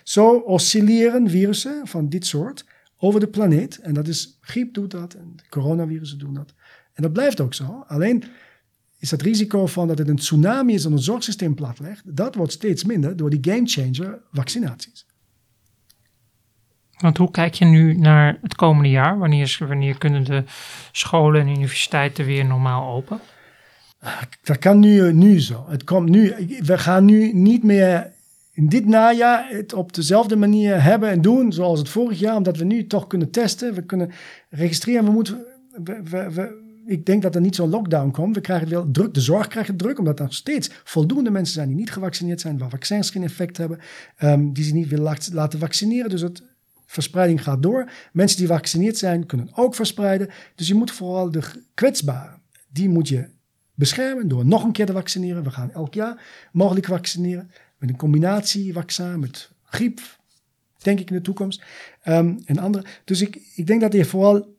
[0.04, 2.66] Zo oscilleren virussen van dit soort
[2.98, 3.78] over de planeet.
[3.78, 6.54] En dat is, griep doet dat en coronavirussen doen dat.
[6.94, 7.84] En dat blijft ook zo.
[7.88, 8.24] Alleen
[9.04, 12.51] is het risico van dat het een tsunami is en een zorgsysteem platlegt, dat wordt
[12.51, 15.06] steeds minder door die gamechanger vaccinaties.
[16.97, 19.18] Want hoe kijk je nu naar het komende jaar?
[19.18, 20.43] Wanneer, wanneer kunnen de
[20.91, 23.20] scholen en universiteiten weer normaal open?
[24.43, 25.66] Dat kan nu, nu zo.
[25.70, 28.14] Het komt nu, we gaan nu niet meer
[28.51, 32.58] in dit najaar het op dezelfde manier hebben en doen zoals het vorig jaar, omdat
[32.58, 34.12] we nu toch kunnen testen, we kunnen
[34.49, 35.06] registreren.
[35.06, 35.45] We moeten,
[35.84, 38.36] we, we, ik denk dat er niet zo'n lockdown komt.
[38.36, 41.54] We krijgen wel druk, de zorg krijgt het druk, omdat er nog steeds voldoende mensen
[41.54, 43.80] zijn die niet gevaccineerd zijn, waar vaccins geen effect hebben,
[44.24, 46.10] um, die ze niet willen laten vaccineren.
[46.10, 46.44] Dus het
[46.86, 47.92] verspreiding gaat door.
[48.14, 50.30] Mensen die gevaccineerd zijn, kunnen ook verspreiden.
[50.56, 51.42] Dus je moet vooral de
[51.74, 53.30] kwetsbaren, die moet je
[53.76, 55.44] beschermen door nog een keer te vaccineren.
[55.44, 60.00] We gaan elk jaar mogelijk vaccineren met een combinatievaccin, met griep,
[60.78, 61.64] denk ik in de toekomst.
[62.06, 62.86] Um, en andere.
[63.04, 64.56] Dus ik, ik denk dat je vooral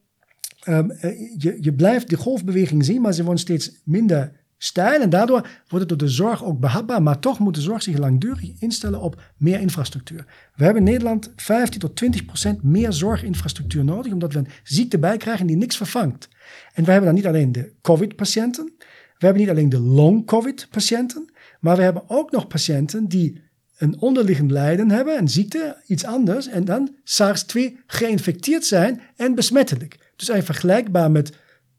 [0.69, 0.93] Um,
[1.39, 5.01] je, je blijft de golfbeweging zien, maar ze wordt steeds minder stijl.
[5.01, 7.03] En daardoor wordt het door de zorg ook behapbaar.
[7.03, 10.25] Maar toch moet de zorg zich langdurig instellen op meer infrastructuur.
[10.55, 14.99] We hebben in Nederland 15 tot 20 procent meer zorginfrastructuur nodig, omdat we een ziekte
[14.99, 16.29] bij krijgen die niks vervangt.
[16.75, 18.73] En we hebben dan niet alleen de COVID-patiënten,
[19.19, 23.43] we hebben niet alleen de long-COVID-patiënten, maar we hebben ook nog patiënten die
[23.77, 30.03] een onderliggend lijden hebben, een ziekte, iets anders, en dan SARS-2 geïnfecteerd zijn en besmettelijk.
[30.17, 31.33] Dus eigenlijk vergelijkbaar met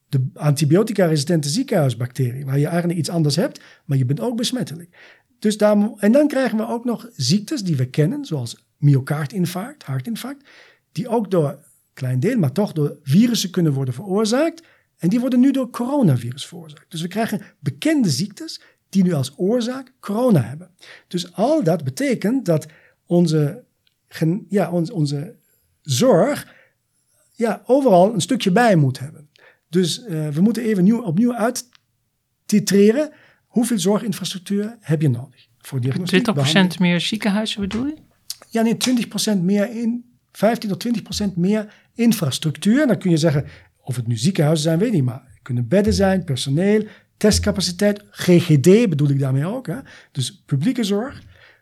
[0.09, 4.97] de antibiotica-resistente ziekenhuisbacterie, waar je eigenlijk iets anders hebt, maar je bent ook besmettelijk.
[5.39, 10.49] Dus daar, en dan krijgen we ook nog ziektes die we kennen, zoals myocardiinfarct, hartinfarct,
[10.91, 11.59] die ook door,
[11.93, 14.63] klein deel, maar toch door virussen kunnen worden veroorzaakt.
[14.97, 16.91] En die worden nu door coronavirus veroorzaakt.
[16.91, 20.69] Dus we krijgen bekende ziektes die nu als oorzaak corona hebben.
[21.07, 22.65] Dus al dat betekent dat
[23.05, 23.63] onze,
[24.49, 25.35] ja, onze, onze
[25.81, 26.53] zorg
[27.35, 29.29] ja, overal een stukje bij moet hebben.
[29.69, 33.11] Dus uh, we moeten even nieuw, opnieuw uittitreren.
[33.45, 35.47] Hoeveel zorginfrastructuur heb je nodig?
[35.57, 35.79] Voor
[36.75, 37.95] 20% meer ziekenhuizen bedoel je?
[38.49, 38.77] Ja, nee,
[39.37, 40.87] 20% meer in, 15 tot
[41.31, 42.81] 20% meer infrastructuur.
[42.81, 43.45] En dan kun je zeggen,
[43.77, 46.85] of het nu ziekenhuizen zijn, weet ik niet, maar het kunnen bedden zijn, personeel,
[47.17, 49.67] testcapaciteit, GGD bedoel ik daarmee ook.
[49.67, 49.77] Hè?
[50.11, 51.21] Dus publieke zorg.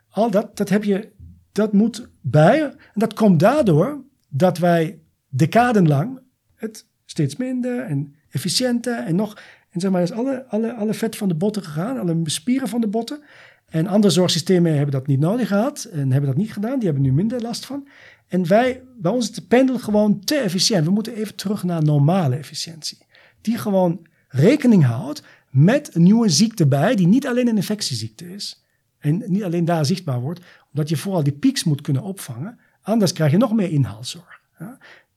[0.09, 1.11] Al dat, dat heb je,
[1.51, 2.61] dat moet bij.
[2.63, 4.99] En dat komt daardoor dat wij
[5.35, 6.19] decadenlang
[6.55, 9.41] het steeds minder en efficiënter en nog.
[9.69, 12.81] En zeg maar, is alle, alle, alle vet van de botten gegaan, alle spieren van
[12.81, 13.23] de botten.
[13.65, 16.75] En andere zorgsystemen hebben dat niet nodig gehad en hebben dat niet gedaan.
[16.75, 17.87] Die hebben nu minder last van.
[18.27, 20.85] En wij, bij ons is de pendel gewoon te efficiënt.
[20.85, 22.97] We moeten even terug naar normale efficiëntie.
[23.41, 28.63] Die gewoon rekening houdt met een nieuwe ziekte bij, die niet alleen een infectieziekte is.
[28.99, 32.59] En niet alleen daar zichtbaar wordt, omdat je vooral die pieks moet kunnen opvangen.
[32.81, 34.41] Anders krijg je nog meer inhaalzorg.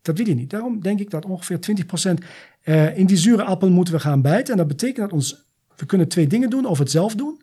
[0.07, 0.51] Dat wil je niet.
[0.51, 1.59] Daarom denk ik dat ongeveer
[2.15, 2.25] 20%
[2.65, 4.53] uh, in die zure appel moeten we gaan bijten.
[4.53, 5.47] En dat betekent dat ons,
[5.77, 6.67] we kunnen twee dingen doen.
[6.67, 7.41] Of het zelf doen,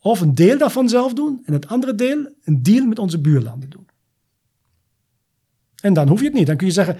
[0.00, 1.42] of een deel daarvan zelf doen.
[1.44, 3.88] En het andere deel een deal met onze buurlanden doen.
[5.80, 6.46] En dan hoef je het niet.
[6.46, 6.96] Dan kun je zeggen,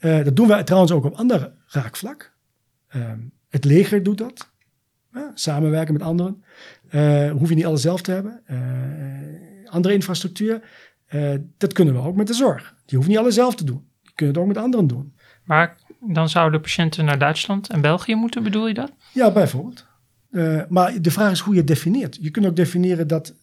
[0.00, 2.32] uh, dat doen we trouwens ook op ander raakvlak.
[2.96, 3.12] Uh,
[3.48, 4.52] het leger doet dat.
[5.34, 6.44] samenwerken met anderen.
[6.90, 8.42] Uh, hoef je niet alles zelf te hebben.
[9.64, 10.62] andere infrastructuur.
[11.56, 12.74] dat kunnen we ook met de zorg.
[12.84, 13.92] Die hoeft niet alles zelf te doen.
[14.14, 15.14] Die kunnen het ook met anderen doen.
[15.44, 18.92] Maar dan zouden patiënten naar Duitsland en België moeten, bedoel je dat?
[19.12, 19.86] Ja, bijvoorbeeld.
[20.30, 22.18] Uh, maar de vraag is hoe je het definieert.
[22.20, 23.34] Je kunt ook definiëren dat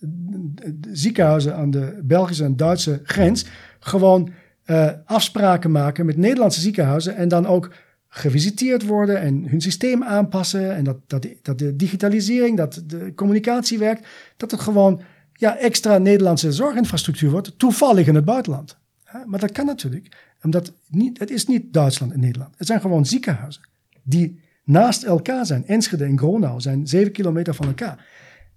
[0.92, 3.46] ziekenhuizen aan de Belgische en Duitse grens
[3.80, 4.32] gewoon
[4.66, 7.74] uh, afspraken maken met Nederlandse ziekenhuizen en dan ook
[8.08, 13.80] gevisiteerd worden en hun systeem aanpassen en dat, dat, dat de digitalisering, dat de communicatie
[13.80, 14.08] werkt,
[14.38, 15.02] dat het gewoon
[15.34, 18.78] ja, extra Nederlandse zorginfrastructuur wordt, toevallig in het buitenland.
[19.26, 22.54] Maar dat kan natuurlijk, omdat niet, het is niet Duitsland en Nederland.
[22.58, 23.62] Het zijn gewoon ziekenhuizen
[24.04, 25.68] die naast elkaar zijn.
[25.68, 28.06] Enschede en Gronau zijn zeven kilometer van elkaar.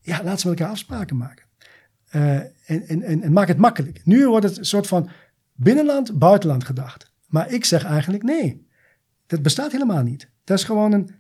[0.01, 1.45] Ja, laten ze met elkaar afspraken maken.
[2.09, 4.01] En, en, en, en, maak het makkelijk.
[4.05, 5.09] Nu wordt het een soort van
[5.53, 7.11] binnenland, buitenland gedacht.
[7.26, 8.66] Maar ik zeg eigenlijk nee.
[9.26, 10.28] Dat bestaat helemaal niet.
[10.45, 11.11] Dat is gewoon een,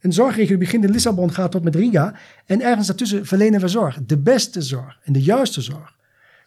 [0.00, 2.14] een zorgregio die begint in Lissabon, gaat tot met Riga.
[2.46, 3.98] En ergens daartussen verlenen we zorg.
[4.06, 5.96] De beste zorg en de juiste zorg.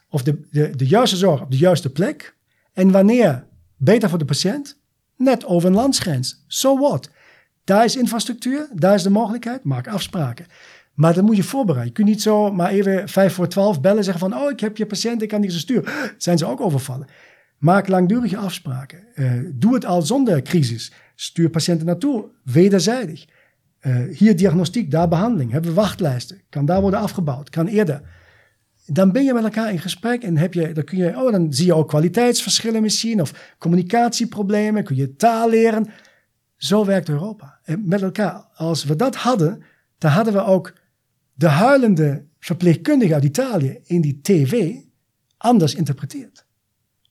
[0.09, 2.35] Of de, de, de juiste zorg op de juiste plek.
[2.73, 3.47] En wanneer
[3.79, 4.79] beter voor de patiënt?
[5.15, 6.43] Net over een landsgrens.
[6.47, 7.09] So what?
[7.63, 10.45] Daar is infrastructuur, daar is de mogelijkheid, maak afspraken.
[10.93, 11.87] Maar dan moet je voorbereiden.
[11.87, 14.39] Je kunt niet zo maar even vijf voor twaalf bellen en zeggen van...
[14.39, 15.93] oh, ik heb je patiënt, ik kan die ze sturen.
[16.17, 17.07] Zijn ze ook overvallen.
[17.57, 19.03] Maak langdurige afspraken.
[19.15, 20.91] Uh, doe het al zonder crisis.
[21.15, 23.25] Stuur patiënten naartoe, wederzijdig.
[23.81, 25.51] Uh, hier diagnostiek, daar behandeling.
[25.51, 26.41] Hebben we wachtlijsten.
[26.49, 28.01] Kan daar worden afgebouwd, kan eerder.
[28.91, 31.53] Dan ben je met elkaar in gesprek en heb je, dan, kun je, oh, dan
[31.53, 33.21] zie je ook kwaliteitsverschillen misschien...
[33.21, 35.87] of communicatieproblemen, kun je taal leren...
[36.59, 37.59] Zo werkt Europa.
[37.63, 38.47] En met elkaar.
[38.53, 39.63] Als we dat hadden,
[39.97, 40.73] dan hadden we ook
[41.33, 44.75] de huilende verpleegkundige uit Italië in die tv
[45.37, 46.45] anders interpreteerd.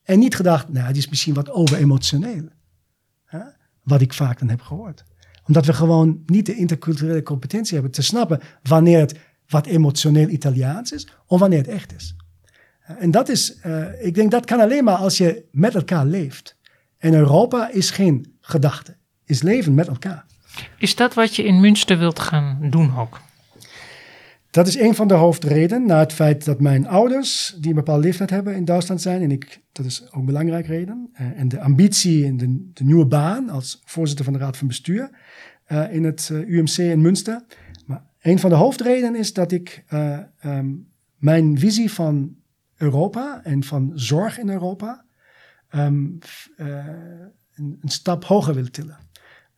[0.03, 2.47] En niet gedacht, nou, die is misschien wat overemotioneel.
[3.25, 3.39] Hè?
[3.83, 5.03] Wat ik vaak dan heb gehoord.
[5.47, 9.19] Omdat we gewoon niet de interculturele competentie hebben te snappen wanneer het
[9.49, 12.15] wat emotioneel Italiaans is of wanneer het echt is.
[12.99, 16.57] En dat is, uh, ik denk dat kan alleen maar als je met elkaar leeft.
[16.97, 18.97] En Europa is geen gedachte
[19.29, 20.25] is leven met elkaar.
[20.77, 23.21] Is dat wat je in Münster wilt gaan doen ook?
[24.51, 28.03] Dat is een van de hoofdredenen, na het feit dat mijn ouders, die een bepaalde
[28.03, 29.21] leeftijd hebben, in Duitsland zijn.
[29.21, 31.09] En ik, dat is ook een belangrijke reden.
[31.13, 34.67] Uh, en de ambitie in de, de, nieuwe baan als voorzitter van de Raad van
[34.67, 35.09] Bestuur
[35.67, 37.41] uh, in het UMC in Münster.
[38.21, 39.83] Een van de hoofdredenen is dat ik
[40.45, 42.35] um, mijn visie van
[42.77, 45.05] Europa en van zorg in Europa
[45.75, 46.17] um,
[46.57, 48.97] een, een, stap hoger wil tillen.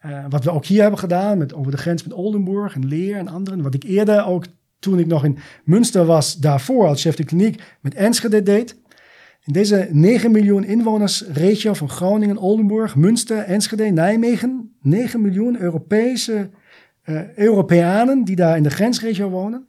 [0.05, 3.17] Uh, wat we ook hier hebben gedaan, met, over de grens met Oldenburg en Leer
[3.17, 3.61] en anderen.
[3.61, 4.45] Wat ik eerder ook,
[4.79, 8.79] toen ik nog in Münster was, daarvoor als chef de kliniek met Enschede deed.
[9.43, 14.75] In deze 9 miljoen inwoners regio van Groningen, Oldenburg, Münster, Enschede, Nijmegen.
[14.81, 16.49] 9 miljoen Europese
[17.05, 19.65] uh, Europeanen die daar in de grensregio wonen.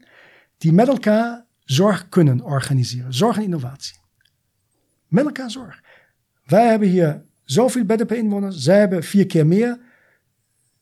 [0.59, 3.14] Die met elkaar zorg kunnen organiseren.
[3.14, 3.97] Zorg en innovatie.
[5.09, 5.83] Met elkaar zorg.
[6.45, 8.53] Wij hebben hier zoveel bedden per inwoner.
[8.53, 9.78] Zij hebben vier keer meer.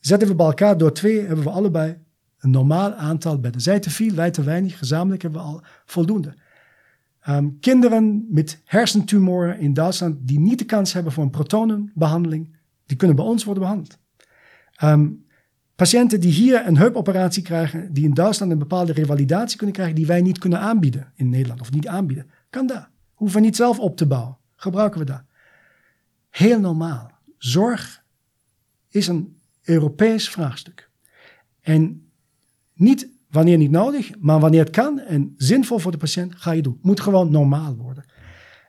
[0.00, 1.98] Zetten we bij elkaar door twee, hebben we allebei
[2.38, 3.60] een normaal aantal bedden.
[3.60, 4.78] Zij te veel, wij te weinig.
[4.78, 6.34] Gezamenlijk hebben we al voldoende.
[7.28, 12.96] Um, kinderen met hersentumoren in Duitsland die niet de kans hebben voor een protonenbehandeling, die
[12.96, 13.98] kunnen bij ons worden behandeld.
[14.82, 15.24] Um,
[15.80, 20.06] patiënten die hier een heupoperatie krijgen, die in Duitsland een bepaalde revalidatie kunnen krijgen, die
[20.06, 22.90] wij niet kunnen aanbieden in Nederland of niet aanbieden, kan daar.
[23.14, 24.36] Hoeven we niet zelf op te bouwen.
[24.56, 25.22] Gebruiken we dat.
[26.30, 27.10] Heel normaal.
[27.38, 28.04] Zorg
[28.88, 30.90] is een Europees vraagstuk.
[31.60, 32.10] En
[32.74, 36.62] niet wanneer niet nodig, maar wanneer het kan en zinvol voor de patiënt, ga je
[36.62, 36.78] doen.
[36.82, 38.04] Moet gewoon normaal worden.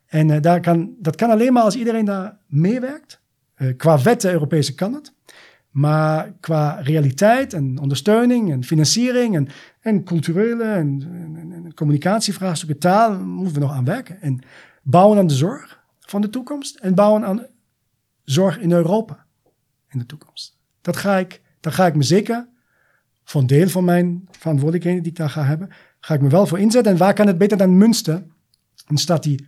[0.06, 3.22] En uh, daar kan, dat kan alleen maar als iedereen daar meewerkt.
[3.58, 5.14] Uh, qua wetten Europese kan het.
[5.72, 9.48] Maar qua realiteit en ondersteuning en financiering en,
[9.80, 11.02] en culturele en,
[11.36, 14.22] en, en communicatievraagstukken, taal, moeten we nog aan werken.
[14.22, 14.40] En
[14.82, 17.46] bouwen aan de zorg van de toekomst en bouwen aan
[18.24, 19.26] zorg in Europa
[19.90, 20.58] in de toekomst.
[20.82, 22.50] Dat ga ik, daar ga ik me zeker,
[23.34, 25.70] een deel van mijn verantwoordelijkheden die ik daar ga hebben,
[26.00, 26.92] ga ik me wel voor inzetten.
[26.92, 28.24] En waar kan het beter dan Münster?
[28.88, 29.48] Een stad die,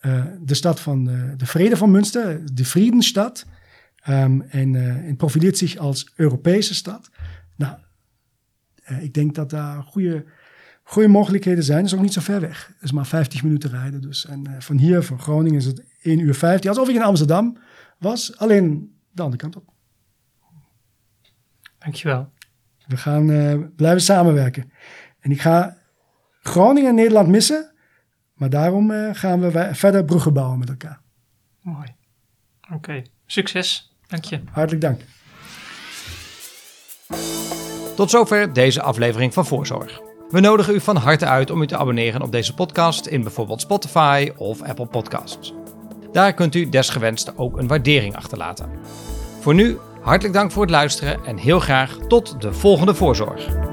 [0.00, 3.46] uh, de stad van uh, de vrede van Münster, de Friedenstad.
[4.08, 7.10] Um, en, uh, en, profileert zich als Europese stad.
[7.56, 7.78] Nou,
[9.00, 10.24] ik denk dat daar goede,
[10.82, 11.78] goede mogelijkheden zijn.
[11.78, 12.66] Het is ook niet zo ver weg.
[12.66, 14.00] Het is maar 50 minuten rijden.
[14.00, 14.26] Dus.
[14.26, 16.70] En eh, van hier, van Groningen, is het 1 uur 15.
[16.70, 17.58] Alsof ik in Amsterdam
[17.98, 19.72] was, alleen de andere kant op.
[21.78, 22.32] Dankjewel.
[22.86, 24.72] We gaan eh, blijven samenwerken.
[25.20, 25.76] En ik ga
[26.42, 27.72] Groningen en Nederland missen.
[28.34, 31.00] Maar daarom eh, gaan we verder bruggen bouwen met elkaar.
[31.60, 31.94] Mooi.
[32.72, 33.02] Oké.
[33.26, 33.87] Succes.
[34.08, 34.40] Dank je.
[34.52, 35.00] Hartelijk dank.
[37.96, 40.00] Tot zover deze aflevering van Voorzorg.
[40.30, 43.60] We nodigen u van harte uit om u te abonneren op deze podcast in bijvoorbeeld
[43.60, 45.54] Spotify of Apple Podcasts.
[46.12, 48.70] Daar kunt u desgewenst ook een waardering achterlaten.
[49.40, 53.67] Voor nu, hartelijk dank voor het luisteren en heel graag tot de volgende Voorzorg.